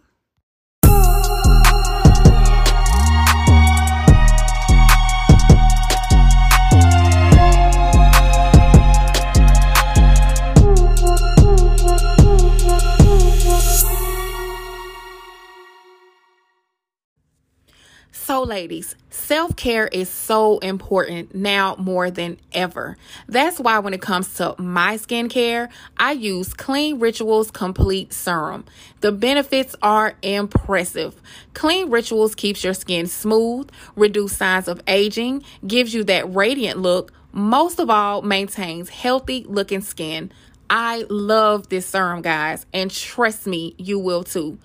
[18.29, 22.95] So, ladies, self care is so important now more than ever.
[23.27, 28.65] That's why, when it comes to my skincare, I use Klean Rituals Complete Serum.
[29.01, 31.19] The benefits are impressive.
[31.55, 37.11] Klean Rituals keeps your skin smooth, reduce signs of aging, gives you that radiant look,
[37.31, 40.31] most of all, maintains healthy looking skin.
[40.69, 44.59] I love this serum, guys, and trust me, you will too.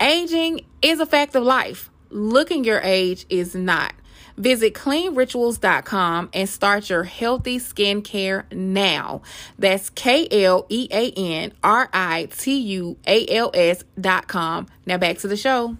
[0.00, 3.92] Aging is a fact of life looking your age is not.
[4.36, 9.22] Visit kleanrituals.com and start your healthy skincare now.
[9.58, 14.66] That's K L E A N R I T U A L S.com.
[14.86, 15.76] Now back to the show.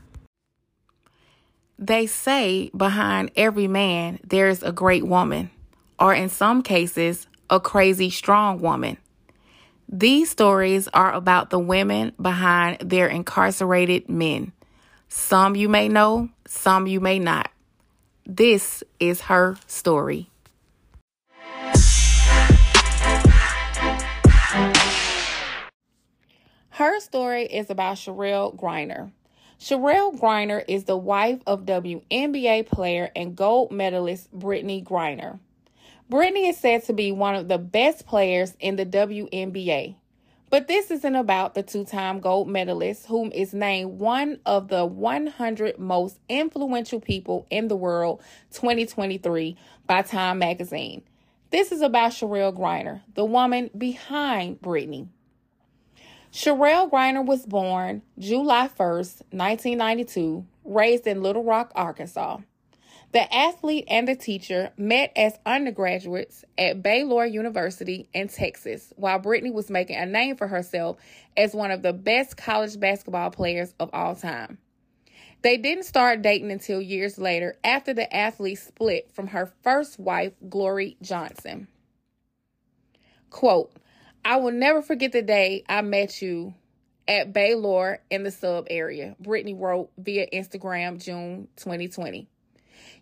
[1.79, 5.51] They say behind every man there's a great woman,
[5.99, 8.99] or in some cases, a crazy strong woman.
[9.89, 14.53] These stories are about the women behind their incarcerated men.
[15.17, 17.49] Some you may know, some you may not.
[18.27, 20.29] This is her story.
[26.71, 29.13] Her story is about Cherelle Griner.
[29.61, 35.39] Cherelle Griner is the wife of WNBA player and gold medalist Brittney Griner.
[36.11, 39.95] Brittney is said to be one of the best players in the WNBA.
[40.55, 44.87] But this isn't about the two time gold medalist, whom is named one of the
[44.87, 49.57] 100 most influential people in the world 2023
[49.89, 51.03] by Time Magazine.
[51.51, 55.09] This is about Cherelle Griner, the woman behind Brittney.
[56.33, 62.39] Cherelle Griner was born July 1st, 1992, raised in Little Rock, Arkansas.
[63.15, 69.53] The athlete and the teacher met as undergraduates at Baylor University in Texas, while Brittney
[69.53, 70.97] was making a name for herself
[71.37, 74.59] as one of the best college basketball players of all time.
[75.43, 80.33] They didn't start dating until years later after the athlete split from her first wife,
[80.49, 81.69] Glory Johnson.
[83.31, 83.71] Quote,
[84.25, 86.55] I will never forget the day I met you
[87.07, 92.29] at Baylor in the sub area, Brittney wrote via Instagram June 2020.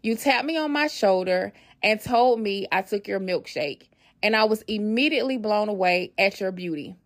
[0.02, 3.88] You tapped me on my shoulder and told me I took your milkshake,
[4.22, 6.96] and I was immediately blown away at your beauty.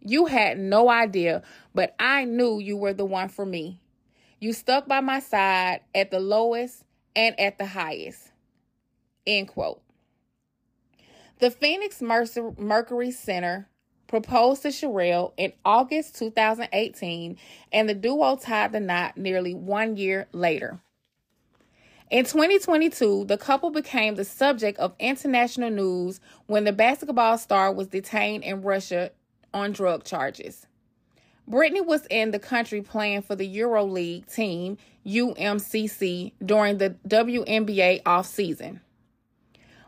[0.00, 1.42] You had no idea,
[1.74, 3.80] but I knew you were the one for me.
[4.38, 6.84] You stuck by my side at the lowest
[7.16, 8.32] and at the highest.
[9.26, 9.80] End quote.
[11.38, 13.68] The Phoenix Mercury Center
[14.08, 17.38] proposed to Cherelle in August 2018,
[17.72, 20.80] and the duo tied the knot nearly one year later.
[22.12, 27.86] In 2022, the couple became the subject of international news when the basketball star was
[27.86, 29.12] detained in Russia
[29.54, 30.66] on drug charges.
[31.50, 38.80] Brittney was in the country playing for the EuroLeague team UMMC during the WNBA offseason.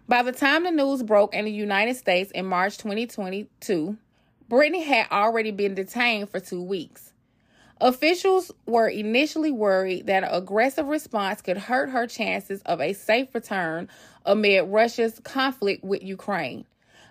[0.08, 3.98] By the time the news broke in the United States in March 2022,
[4.50, 7.12] Brittney had already been detained for two weeks.
[7.80, 13.34] Officials were initially worried that an aggressive response could hurt her chances of a safe
[13.34, 13.88] return
[14.24, 16.64] amid Russia's conflict with Ukraine.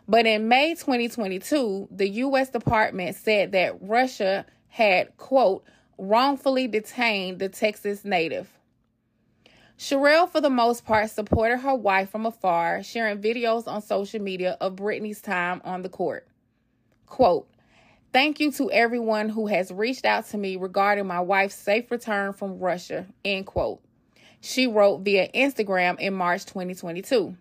[0.08, 2.50] But in May 2022, the U.S.
[2.50, 5.66] Department said that Russia had, quote,
[5.98, 8.50] wrongfully detained the Texas native.
[9.78, 14.58] Cherelle, for the most part, supported her wife from afar, sharing videos on social media
[14.62, 16.28] of Brittney's time on the court.
[17.06, 17.48] Quote,
[18.14, 22.34] Thank you to everyone who has reached out to me regarding my wife's safe return
[22.34, 23.08] from Russia.
[23.26, 23.82] End quote.
[24.40, 27.36] She wrote via Instagram in March 2022.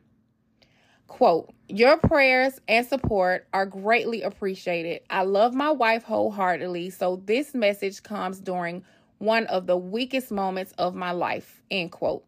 [1.08, 5.02] Quote, Your prayers and support are greatly appreciated.
[5.10, 8.82] I love my wife wholeheartedly, so this message comes during
[9.18, 11.60] one of the weakest moments of my life.
[11.70, 12.24] End quote.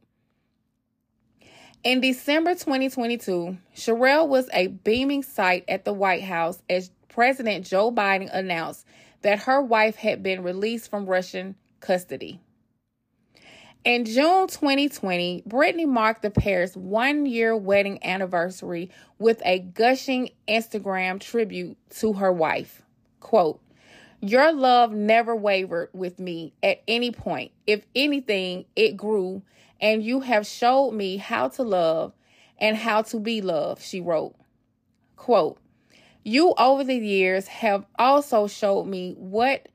[1.83, 7.93] In December 2022, Cherelle was a beaming sight at the White House as President Joe
[7.93, 8.85] Biden announced
[9.23, 12.41] that her wife had been released from Russian custody.
[13.85, 18.91] In June 2020, Brittney marked the pair's one year wedding anniversary
[19.21, 22.83] with a gushing Instagram tribute to her wife.
[23.21, 23.61] Quote,
[24.21, 27.53] Your love never wavered with me at any point.
[27.65, 29.43] If anything, it grew,
[29.81, 32.13] and you have showed me how to love
[32.59, 34.35] and how to be loved, she wrote.
[35.15, 35.59] Quote,
[36.25, 39.69] you over the years have also showed me what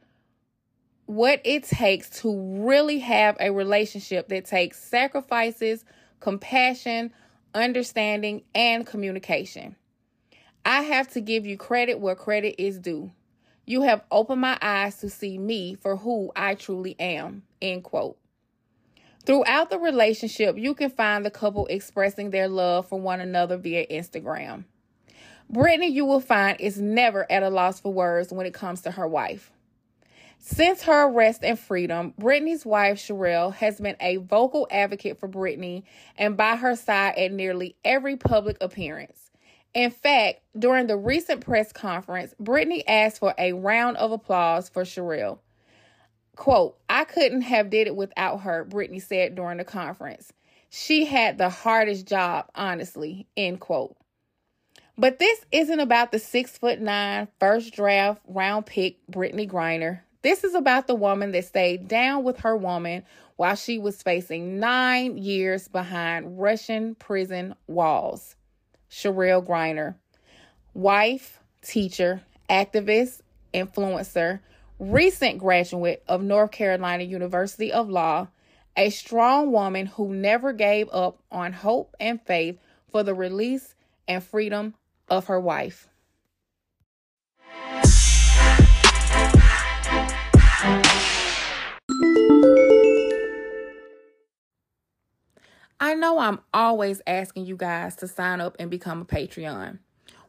[1.05, 5.83] what it takes to really have a relationship that takes sacrifices,
[6.19, 7.11] compassion,
[7.55, 9.75] understanding, and communication.
[10.63, 13.11] I have to give you credit where credit is due.
[13.65, 17.43] You have opened my eyes to see me for who I truly am.
[17.59, 18.17] End quote.
[19.25, 23.85] Throughout the relationship, you can find the couple expressing their love for one another via
[23.87, 24.65] Instagram.
[25.51, 28.91] Brittney, you will find, is never at a loss for words when it comes to
[28.91, 29.51] her wife.
[30.37, 35.83] Since her arrest and freedom, Brittney's wife, Cherelle, has been a vocal advocate for Brittney
[36.17, 39.31] and by her side at nearly every public appearance.
[39.73, 44.83] In fact, during the recent press conference, Brittney asked for a round of applause for
[44.83, 45.39] Cherelle.
[46.35, 50.31] Quote, I couldn't have did it without her, Brittney said during the conference.
[50.69, 53.98] She had the hardest job, honestly, end quote.
[54.99, 60.01] But this isn't about the six foot nine first draft round pick Brittney Griner.
[60.23, 63.05] This is about the woman that stayed down with her woman
[63.37, 68.35] while she was facing nine years behind Russian prison walls.
[68.91, 69.95] Cherelle Griner,
[70.73, 73.21] wife, teacher, activist,
[73.53, 74.41] influencer,
[74.79, 78.27] recent graduate of North Carolina University of Law,
[78.75, 82.59] a strong woman who never gave up on hope and faith
[82.91, 83.75] for the release
[84.05, 84.73] and freedom
[85.09, 85.87] of her wife.
[95.81, 99.79] I know I'm always asking you guys to sign up and become a Patreon.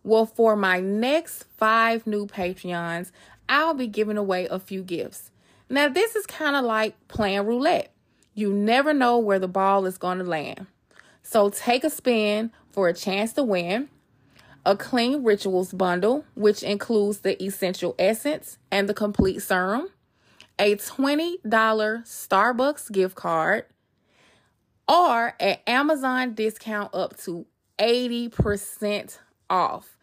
[0.02, 3.10] Well, for my next five new Patreons,
[3.48, 5.30] I'll be giving away a few gifts.
[5.68, 7.92] Now, this is kind of like playing roulette.
[8.34, 10.66] You never know where the ball is going to land.
[11.22, 13.88] So take a spin for a chance to win
[14.64, 19.88] a Klean Rituals bundle, which includes the essential essence and the complete serum,
[20.58, 23.64] a $20 Starbucks gift card,
[24.86, 27.46] or an Amazon discount up to
[27.78, 29.96] 80% off.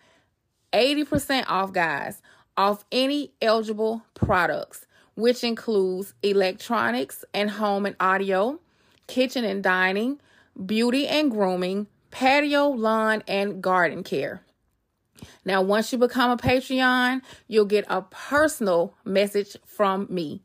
[0.73, 2.21] 80% off, guys,
[2.55, 8.59] off any eligible products, which includes electronics and home and audio,
[9.05, 10.19] kitchen and dining,
[10.65, 14.41] beauty and grooming, patio, lawn, and garden care.
[15.45, 20.41] Now, once you become a Patreon, you'll get a personal message from me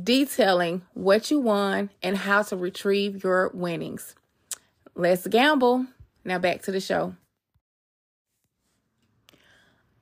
[0.00, 4.14] detailing what you won and how to retrieve your winnings.
[4.94, 5.86] Let's gamble.
[6.24, 7.14] Now, back to the show.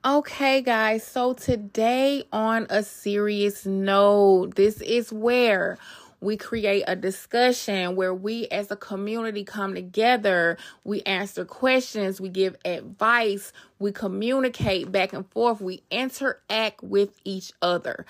[0.03, 5.77] Okay, guys, so today on a serious note, this is where
[6.21, 12.29] we create a discussion where we as a community come together, we answer questions, we
[12.29, 18.05] give advice, we communicate back and forth, we interact with each other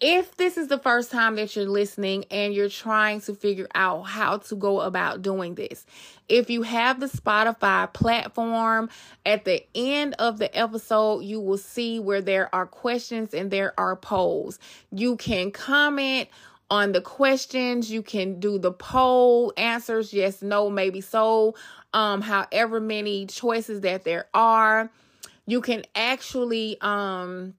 [0.00, 4.02] if this is the first time that you're listening and you're trying to figure out
[4.02, 5.86] how to go about doing this,
[6.28, 8.90] if you have the Spotify platform,
[9.24, 13.72] at the end of the episode, you will see where there are questions and there
[13.78, 14.58] are polls.
[14.90, 16.28] You can comment
[16.70, 21.54] on the questions, you can do the poll answers, yes, no, maybe so,
[21.92, 24.90] um, however many choices that there are.
[25.46, 27.54] You can actually, um,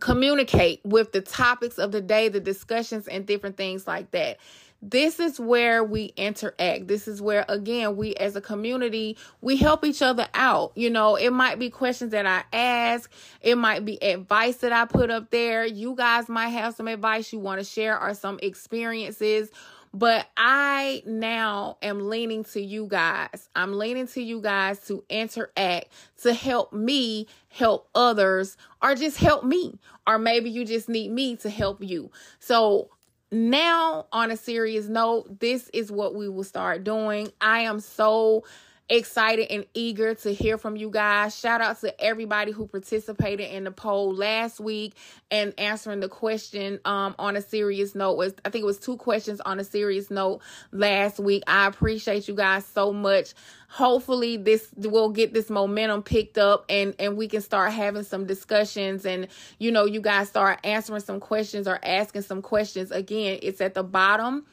[0.00, 4.38] communicate with the topics of the day, the discussions, and different things like that.
[4.86, 6.88] This is where we interact.
[6.88, 10.72] This is where, again, we as a community, we help each other out.
[10.74, 13.10] You know, it might be questions that I ask.
[13.40, 15.64] It might be advice that I put up there.
[15.64, 19.50] You guys might have some advice you want to share or some experiences
[19.94, 23.48] but I now am leaning to you guys.
[23.54, 25.86] I'm leaning to you guys to interact,
[26.22, 29.78] to help me help others, or just help me.
[30.04, 32.10] Or maybe you just need me to help you.
[32.40, 32.90] So
[33.30, 37.30] now, on a serious note, this is what we will start doing.
[37.40, 38.44] I am so
[38.88, 41.38] excited and eager to hear from you guys.
[41.38, 44.94] Shout out to everybody who participated in the poll last week
[45.30, 48.98] and answering the question um, on a serious note was I think it was two
[48.98, 51.42] questions on a serious note last week.
[51.46, 53.32] I appreciate you guys so much.
[53.68, 58.26] Hopefully this will get this momentum picked up and and we can start having some
[58.26, 59.28] discussions and
[59.58, 62.90] you know you guys start answering some questions or asking some questions.
[62.90, 64.44] Again, it's at the bottom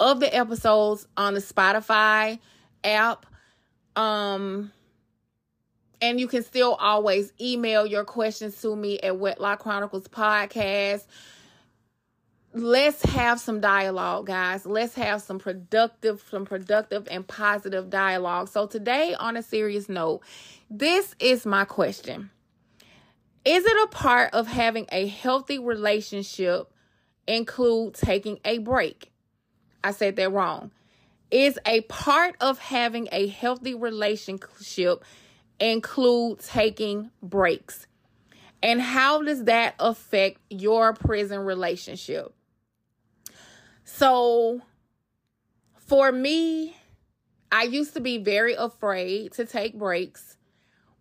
[0.00, 2.40] of the episodes on the Spotify
[2.84, 3.26] app
[3.98, 4.70] um,
[6.00, 11.04] and you can still always email your questions to me at Wedlock Chronicles Podcast.
[12.54, 14.64] Let's have some dialogue, guys.
[14.64, 18.48] Let's have some productive, some productive and positive dialogue.
[18.48, 20.20] So today, on a serious note,
[20.70, 22.30] this is my question.
[23.44, 26.72] Is it a part of having a healthy relationship
[27.26, 29.10] include taking a break?
[29.82, 30.70] I said that wrong
[31.30, 35.04] is a part of having a healthy relationship
[35.60, 37.86] include taking breaks?
[38.62, 42.34] And how does that affect your prison relationship?
[43.84, 44.60] So,
[45.86, 46.76] for me,
[47.50, 50.36] I used to be very afraid to take breaks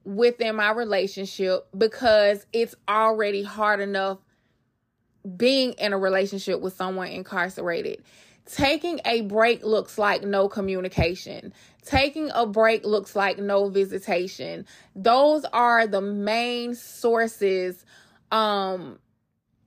[0.06, 4.20] within my relationship because it's already hard enough
[5.36, 8.02] being in a relationship with someone incarcerated.
[8.52, 11.54] Taking a break looks like no communication.
[11.84, 14.66] Taking a break looks like no visitation.
[14.96, 17.86] Those are the main sources
[18.32, 19.00] um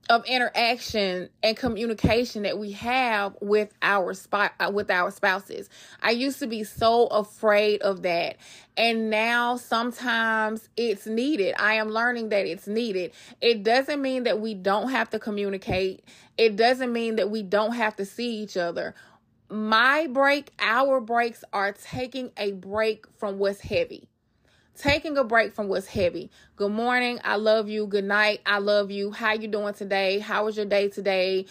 [0.09, 5.69] of interaction and communication that we have with our spot uh, with our spouses.
[6.01, 8.37] I used to be so afraid of that.
[8.75, 11.55] And now sometimes it's needed.
[11.59, 13.11] I am learning that it's needed.
[13.41, 16.03] It doesn't mean that we don't have to communicate.
[16.37, 18.95] It doesn't mean that we don't have to see each other.
[19.49, 24.10] My break, our breaks are taking a break from what's heavy
[24.77, 26.31] taking a break from what's heavy.
[26.55, 27.19] Good morning.
[27.23, 27.87] I love you.
[27.87, 28.41] Good night.
[28.45, 29.11] I love you.
[29.11, 30.19] How you doing today?
[30.19, 31.45] How was your day today?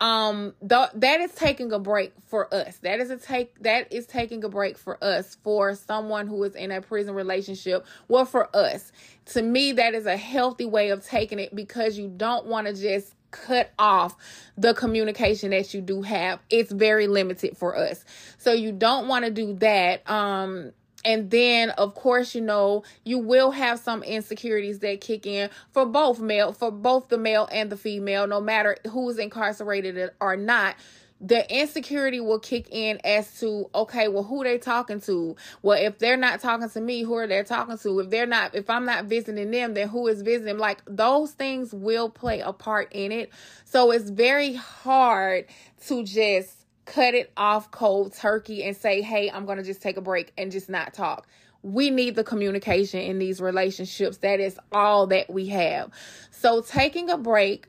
[0.00, 2.76] Um, th- that is taking a break for us.
[2.78, 6.54] That is a take, that is taking a break for us, for someone who is
[6.54, 7.86] in a prison relationship.
[8.08, 8.92] Well, for us,
[9.26, 12.74] to me, that is a healthy way of taking it because you don't want to
[12.74, 14.16] just cut off
[14.56, 16.40] the communication that you do have.
[16.50, 18.04] It's very limited for us.
[18.38, 20.08] So you don't want to do that.
[20.10, 20.72] Um,
[21.06, 25.86] and then, of course, you know, you will have some insecurities that kick in for
[25.86, 30.74] both male, for both the male and the female, no matter who's incarcerated or not.
[31.20, 35.34] The insecurity will kick in as to okay well who they talking to?
[35.62, 38.00] Well if they're not talking to me who are they talking to?
[38.00, 41.72] If they're not if i'm not visiting them then who is visiting like those things
[41.72, 43.32] will play a part in it.
[43.64, 45.46] So it's very hard
[45.86, 49.98] to just cut it off cold turkey and say, hey, I'm going to just take
[49.98, 51.28] a break and just not talk.
[51.62, 54.18] We need the communication in these relationships.
[54.18, 55.92] That is all that we have.
[56.32, 57.68] So, taking a break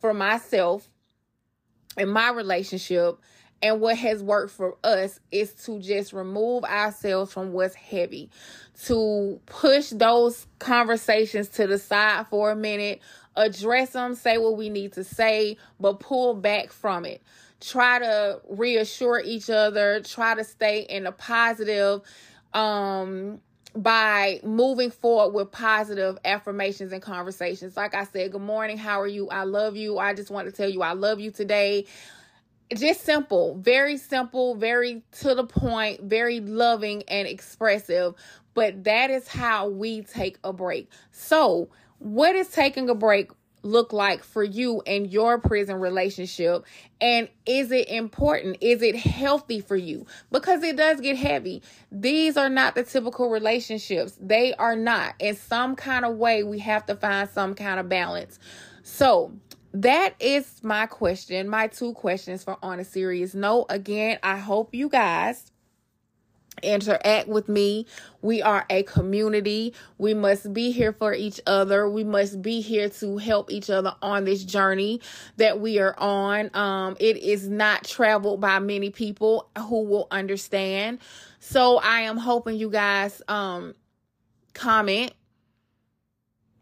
[0.00, 0.90] for myself
[1.98, 3.18] in my relationship
[3.62, 8.30] And what has worked for us is to just remove ourselves from what's heavy,
[8.84, 13.02] to push those conversations to the side for a minute,
[13.36, 17.22] address them, say what we need to say, but pull back from it.
[17.66, 22.02] Try to reassure each other, try to stay in a positive
[22.54, 23.40] um
[23.74, 27.76] by moving forward with positive affirmations and conversations.
[27.76, 29.28] Like I said, good morning, how are you?
[29.28, 29.98] I love you.
[29.98, 31.86] I just want to tell you I love you today.
[32.74, 38.14] Just simple, very simple, very to the point, very loving and expressive.
[38.54, 40.90] But that is how we take a break.
[41.12, 43.30] So, what is taking a break
[43.66, 46.64] look like for you and your prison relationship?
[47.00, 48.58] And is it important?
[48.60, 50.06] Is it healthy for you?
[50.30, 51.62] Because it does get heavy.
[51.92, 54.16] These are not the typical relationships.
[54.20, 55.14] They are not.
[55.18, 58.38] In some kind of way, we have to find some kind of balance.
[58.82, 59.32] So,
[59.74, 63.66] that is my question, my two questions for On a Serious Note.
[63.68, 65.52] Again, I hope you guys
[66.62, 67.86] interact with me.
[68.22, 69.74] We are a community.
[69.98, 71.88] We must be here for each other.
[71.88, 75.00] We must be here to help each other on this journey
[75.36, 76.50] that we are on.
[76.54, 80.98] Um, it is not traveled by many people who will understand.
[81.40, 83.74] So I am hoping you guys um
[84.54, 85.12] comment,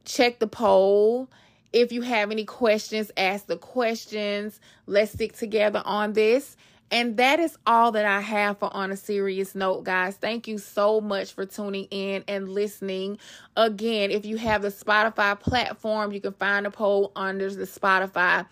[0.05, 1.31] check the poll.
[1.73, 4.61] If you have any questions, ask the questions.
[4.87, 6.57] Let's stick together on this.
[6.95, 10.15] And that is all that I have for On a Serious Note, guys.
[10.15, 13.19] Thank you so much for tuning in and listening.
[13.57, 18.47] Again, if you have the Spotify platform, you can find the poll under the Spotify.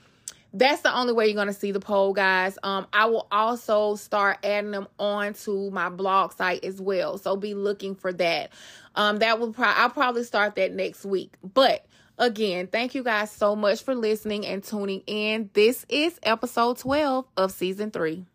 [0.53, 2.59] That's the only way you're gonna see the poll, guys.
[2.65, 7.19] Um, I will also start adding them onto my blog site as well.
[7.19, 8.51] So be looking for that.
[8.97, 11.37] Um, that will pro- I'll probably start that next week.
[11.45, 11.87] But
[12.19, 15.51] Again, thank you guys so much for listening and tuning in.
[15.55, 18.27] This is episode 12 of season 3.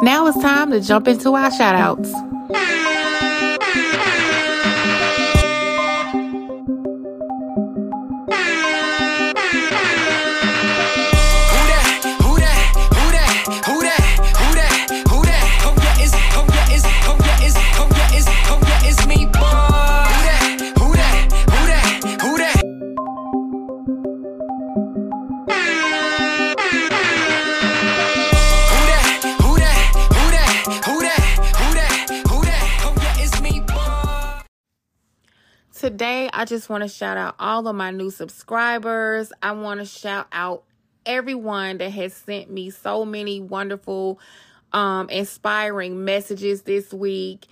[0.00, 1.74] Now it's time to jump into our shout
[35.74, 39.32] Today, I just want to shout out all of my new subscribers.
[39.40, 40.64] I want to shout out
[41.06, 44.18] everyone that has sent me so many wonderful,
[44.72, 47.46] um, inspiring messages this week.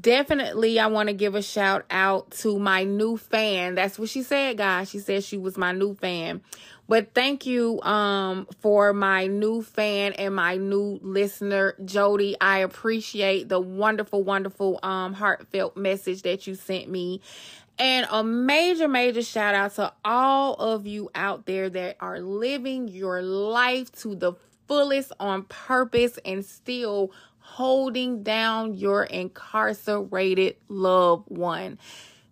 [0.00, 3.76] Definitely, I want to give a shout out to my new fan.
[3.76, 4.90] That's what she said, guys.
[4.90, 6.42] She said she was my new fan.
[6.86, 12.36] But thank you um for my new fan and my new listener, Jody.
[12.40, 17.20] I appreciate the wonderful, wonderful um heartfelt message that you sent me.
[17.78, 22.86] And a major, major shout out to all of you out there that are living
[22.88, 24.34] your life to the
[24.68, 27.10] fullest on purpose and still
[27.40, 31.78] holding down your incarcerated loved one.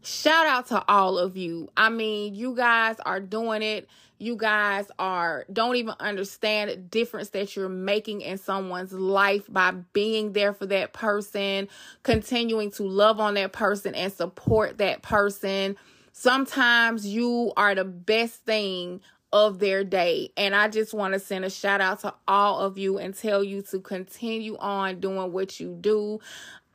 [0.03, 1.71] Shout out to all of you.
[1.77, 3.89] I mean, you guys are doing it
[4.23, 9.73] you guys are don't even understand the difference that you're making in someone's life by
[9.93, 11.69] being there for that person,
[12.05, 15.77] continuing to love on that person and support that person.
[16.13, 19.01] Sometimes you are the best thing
[19.33, 20.31] of their day.
[20.37, 23.43] And I just want to send a shout out to all of you and tell
[23.43, 26.21] you to continue on doing what you do.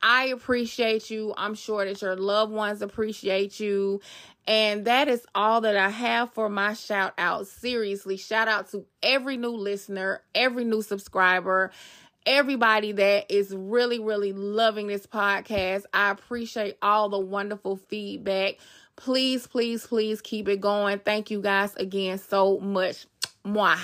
[0.02, 1.34] I appreciate you.
[1.36, 4.00] I'm sure that your loved ones appreciate you.
[4.46, 7.46] And that is all that I have for my shout out.
[7.46, 11.70] Seriously, shout out to every new listener, every new subscriber,
[12.24, 15.84] everybody that is really, really loving this podcast.
[15.92, 18.56] I appreciate all the wonderful feedback.
[18.96, 20.98] Please, please, please keep it going.
[21.00, 23.06] Thank you guys again so much.
[23.44, 23.78] Mwah.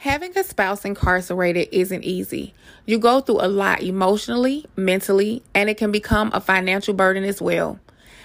[0.00, 2.54] Having a spouse incarcerated isn't easy.
[2.86, 7.42] You go through a lot emotionally, mentally, and it can become a financial burden as
[7.42, 7.78] well.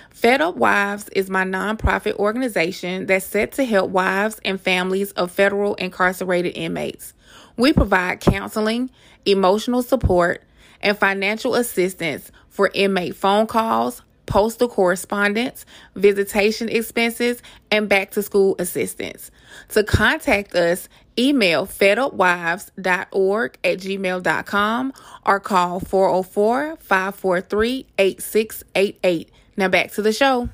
[0.09, 5.33] Fed Up Wives is my nonprofit organization that's set to help wives and families of
[5.33, 7.13] federal incarcerated inmates.
[7.57, 8.89] We provide counseling,
[9.25, 10.43] emotional support,
[10.79, 15.65] and financial assistance for inmate phone calls, postal correspondence,
[15.95, 19.31] visitation expenses, and back to school assistance.
[19.69, 24.93] To contact us, email fedupwives.org at gmail.com
[25.25, 29.31] or call 404 543 8688.
[29.57, 30.49] Now back to the show.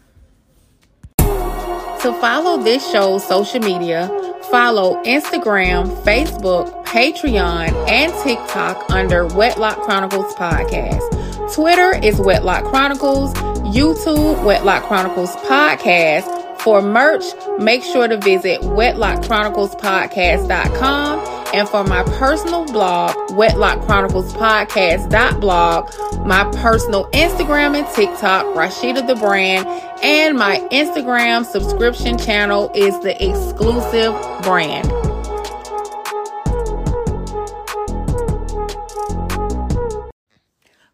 [1.17, 4.09] To follow this show's social media,
[4.51, 11.30] Follow Instagram, Facebook, Patreon, and TikTok under Wedlock Chronicles Podcast.
[11.53, 16.37] Twitter is Wedlock Chronicles, YouTube, Wedlock Chronicles Podcast.
[16.61, 17.23] For merch,
[17.59, 27.85] make sure to visit wedlockchroniclespodcast.com and for my personal blog, wedlockchroniclespodcast.blog, my personal Instagram and
[27.95, 29.67] TikTok, Rasheeda the Brand,
[30.01, 34.89] and my Instagram subscription channel is the exclusive brand.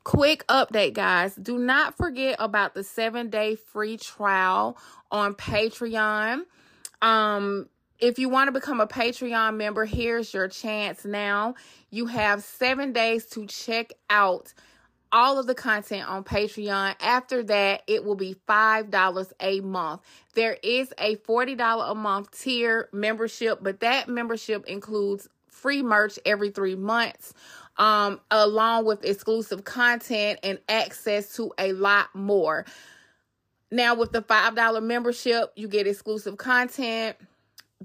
[0.07, 1.35] Quick update, guys.
[1.35, 4.77] Do not forget about the seven day free trial
[5.11, 6.43] on Patreon.
[7.01, 7.67] Um,
[7.99, 11.55] if you want to become a Patreon member, here's your chance now.
[11.89, 14.53] You have seven days to check out
[15.11, 16.95] all of the content on Patreon.
[17.01, 20.01] After that, it will be $5 a month.
[20.35, 25.27] There is a $40 a month tier membership, but that membership includes
[25.57, 27.33] free merch every three months.
[27.77, 32.65] Um, along with exclusive content and access to a lot more.
[33.71, 37.17] Now, with the $5 membership, you get exclusive content,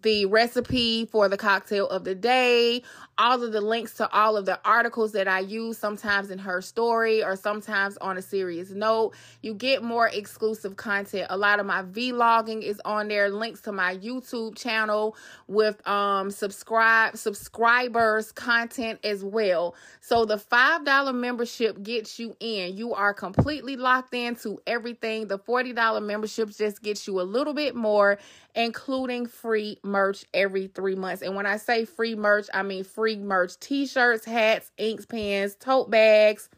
[0.03, 2.83] the recipe for the cocktail of the day,
[3.19, 6.61] all of the links to all of the articles that I use, sometimes in her
[6.61, 9.15] story or sometimes on a serious note.
[9.43, 11.27] You get more exclusive content.
[11.31, 16.31] A lot of my vlogging is on there, links to my YouTube channel with um
[16.31, 19.75] subscribe subscribers content as well.
[20.01, 22.77] So the $5 membership gets you in.
[22.77, 25.29] You are completely locked into everything.
[25.29, 28.19] The $40 membership just gets you a little bit more
[28.55, 31.23] including free merch every 3 months.
[31.23, 35.91] And when I say free merch, I mean free merch t-shirts, hats, inks, pens, tote
[35.91, 36.49] bags,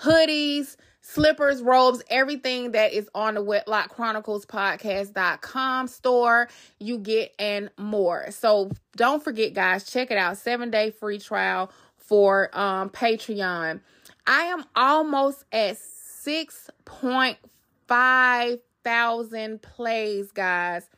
[0.00, 6.48] hoodies, slippers, robes, everything that is on the Wedlock Chronicles podcast.com store,
[6.78, 8.30] you get and more.
[8.30, 10.38] So don't forget, guys, check it out.
[10.38, 13.80] Seven day free trial for um Patreon.
[14.26, 20.88] I am almost at 6.5 thousand plays, guys.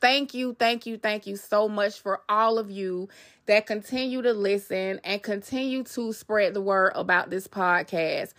[0.00, 3.08] Thank you, thank you, thank you so much for all of you
[3.46, 8.32] that continue to listen and continue to spread the word about this podcast.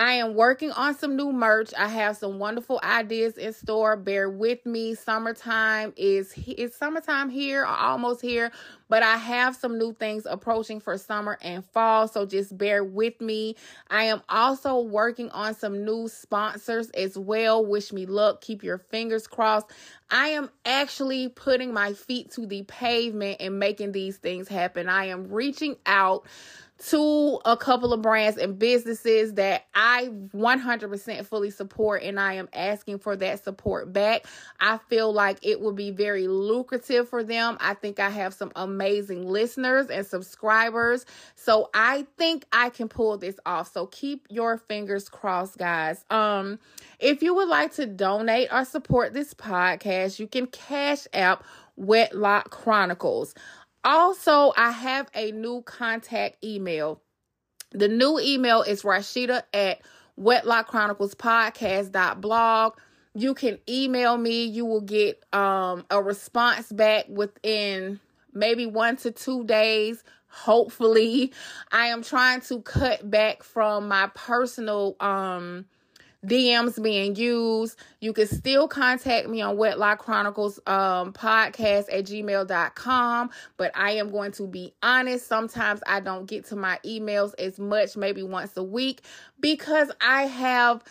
[0.00, 1.74] I am working on some new merch.
[1.76, 3.98] I have some wonderful ideas in store.
[3.98, 4.94] Bear with me.
[4.94, 8.50] Summertime is is summertime here or almost here,
[8.88, 13.20] but I have some new things approaching for summer and fall, so just bear with
[13.20, 13.56] me.
[13.90, 17.62] I am also working on some new sponsors as well.
[17.62, 18.40] Wish me luck.
[18.40, 19.66] Keep your fingers crossed.
[20.10, 24.88] I am actually putting my feet to the pavement and making these things happen.
[24.88, 26.24] I am reaching out
[26.88, 32.48] to a couple of brands and businesses that I 100% fully support and I am
[32.54, 34.26] asking for that support back.
[34.60, 37.58] I feel like it will be very lucrative for them.
[37.60, 41.04] I think I have some amazing listeners and subscribers.
[41.34, 43.70] So I think I can pull this off.
[43.72, 46.04] So keep your fingers crossed, guys.
[46.08, 46.58] Um
[46.98, 51.44] if you would like to donate or support this podcast, you can cash app
[51.76, 53.34] Wedlock Chronicles.
[53.82, 57.00] Also, I have a new contact email.
[57.72, 59.80] The new email is Rasheeda at
[60.18, 62.76] wedlockchroniclespodcast.blog.
[63.14, 64.44] You can email me.
[64.44, 67.98] You will get um, a response back within
[68.32, 70.04] maybe one to two days.
[70.28, 71.32] Hopefully,
[71.72, 75.64] I am trying to cut back from my personal um
[76.26, 77.78] DMs being used.
[78.00, 83.30] You can still contact me on Wedlock Chronicles um, podcast at gmail.com.
[83.56, 85.26] But I am going to be honest.
[85.26, 89.02] Sometimes I don't get to my emails as much, maybe once a week,
[89.40, 90.84] because I have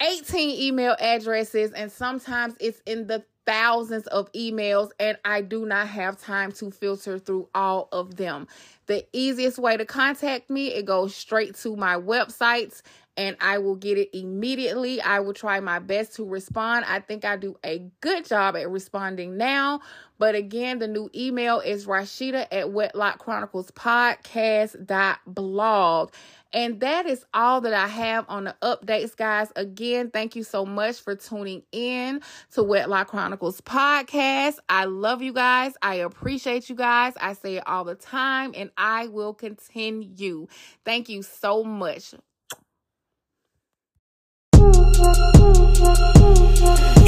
[0.00, 5.88] 18 email addresses and sometimes it's in the thousands of emails and I do not
[5.88, 8.48] have time to filter through all of them.
[8.86, 12.82] The easiest way to contact me, it goes straight to my websites
[13.16, 15.00] and I will get it immediately.
[15.00, 16.84] I will try my best to respond.
[16.88, 19.82] I think I do a good job at responding now.
[20.18, 26.12] But again, the new email is Rasheeda at Wedlock Chronicles Podcast.blog.
[26.54, 29.50] And that is all that I have on the updates, guys.
[29.56, 34.58] Again, thank you so much for tuning in to Wedlock Chronicles podcast.
[34.68, 35.72] I love you guys.
[35.82, 37.14] I appreciate you guys.
[37.20, 40.46] I say it all the time, and I will continue.
[40.84, 42.14] Thank you so much.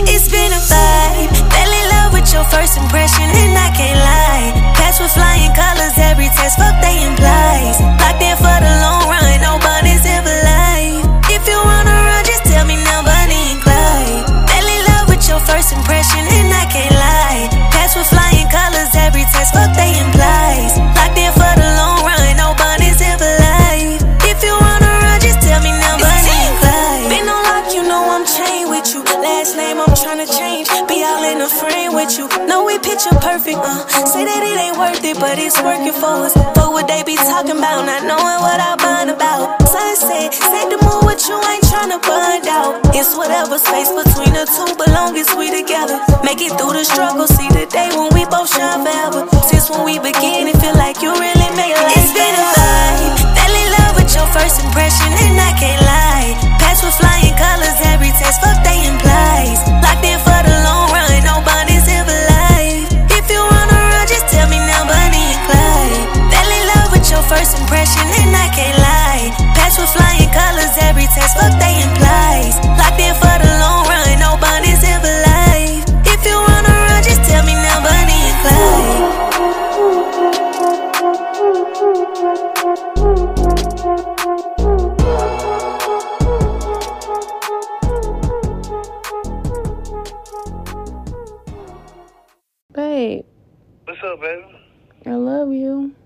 [0.08, 1.30] It's been a vibe.
[1.52, 4.74] Fell in love with your first impression, and I can't lie.
[4.74, 7.80] Catch with flying colors, every test, fuck they implies.
[8.02, 8.95] Locked in for the long
[32.06, 32.46] with you.
[32.46, 33.82] Know we picture perfect, uh.
[34.06, 36.34] Say that it ain't worth it, but it's working for us.
[36.76, 39.56] What they be talking about, not knowing what I bond about.
[39.64, 42.84] Sunset, set the mood with you, ain't tryna bond out.
[42.92, 45.96] It's whatever space between the two, but long as we together.
[46.20, 49.24] Make it through the struggle, see the day when we both shine forever.
[49.48, 53.24] Since when we begin, it feel like you really made life It's been a vibe.
[53.24, 56.36] Fell in love with your first impression, and I can't lie.
[56.60, 59.85] Patch with flying colors, every text, fuck they implies.
[67.28, 69.34] First impression, and I can't lie.
[69.54, 72.54] Patch with flying colors, every text, fuck they implies.
[72.78, 75.82] Locked in for the long run, no bonding ever life.
[76.06, 79.26] If you wanna run, just tell me now, Bonnie and Clyde.
[92.72, 93.24] Babe,
[93.84, 94.44] What's up, baby?
[95.06, 95.52] I love you.
[95.52, 96.05] Love you too.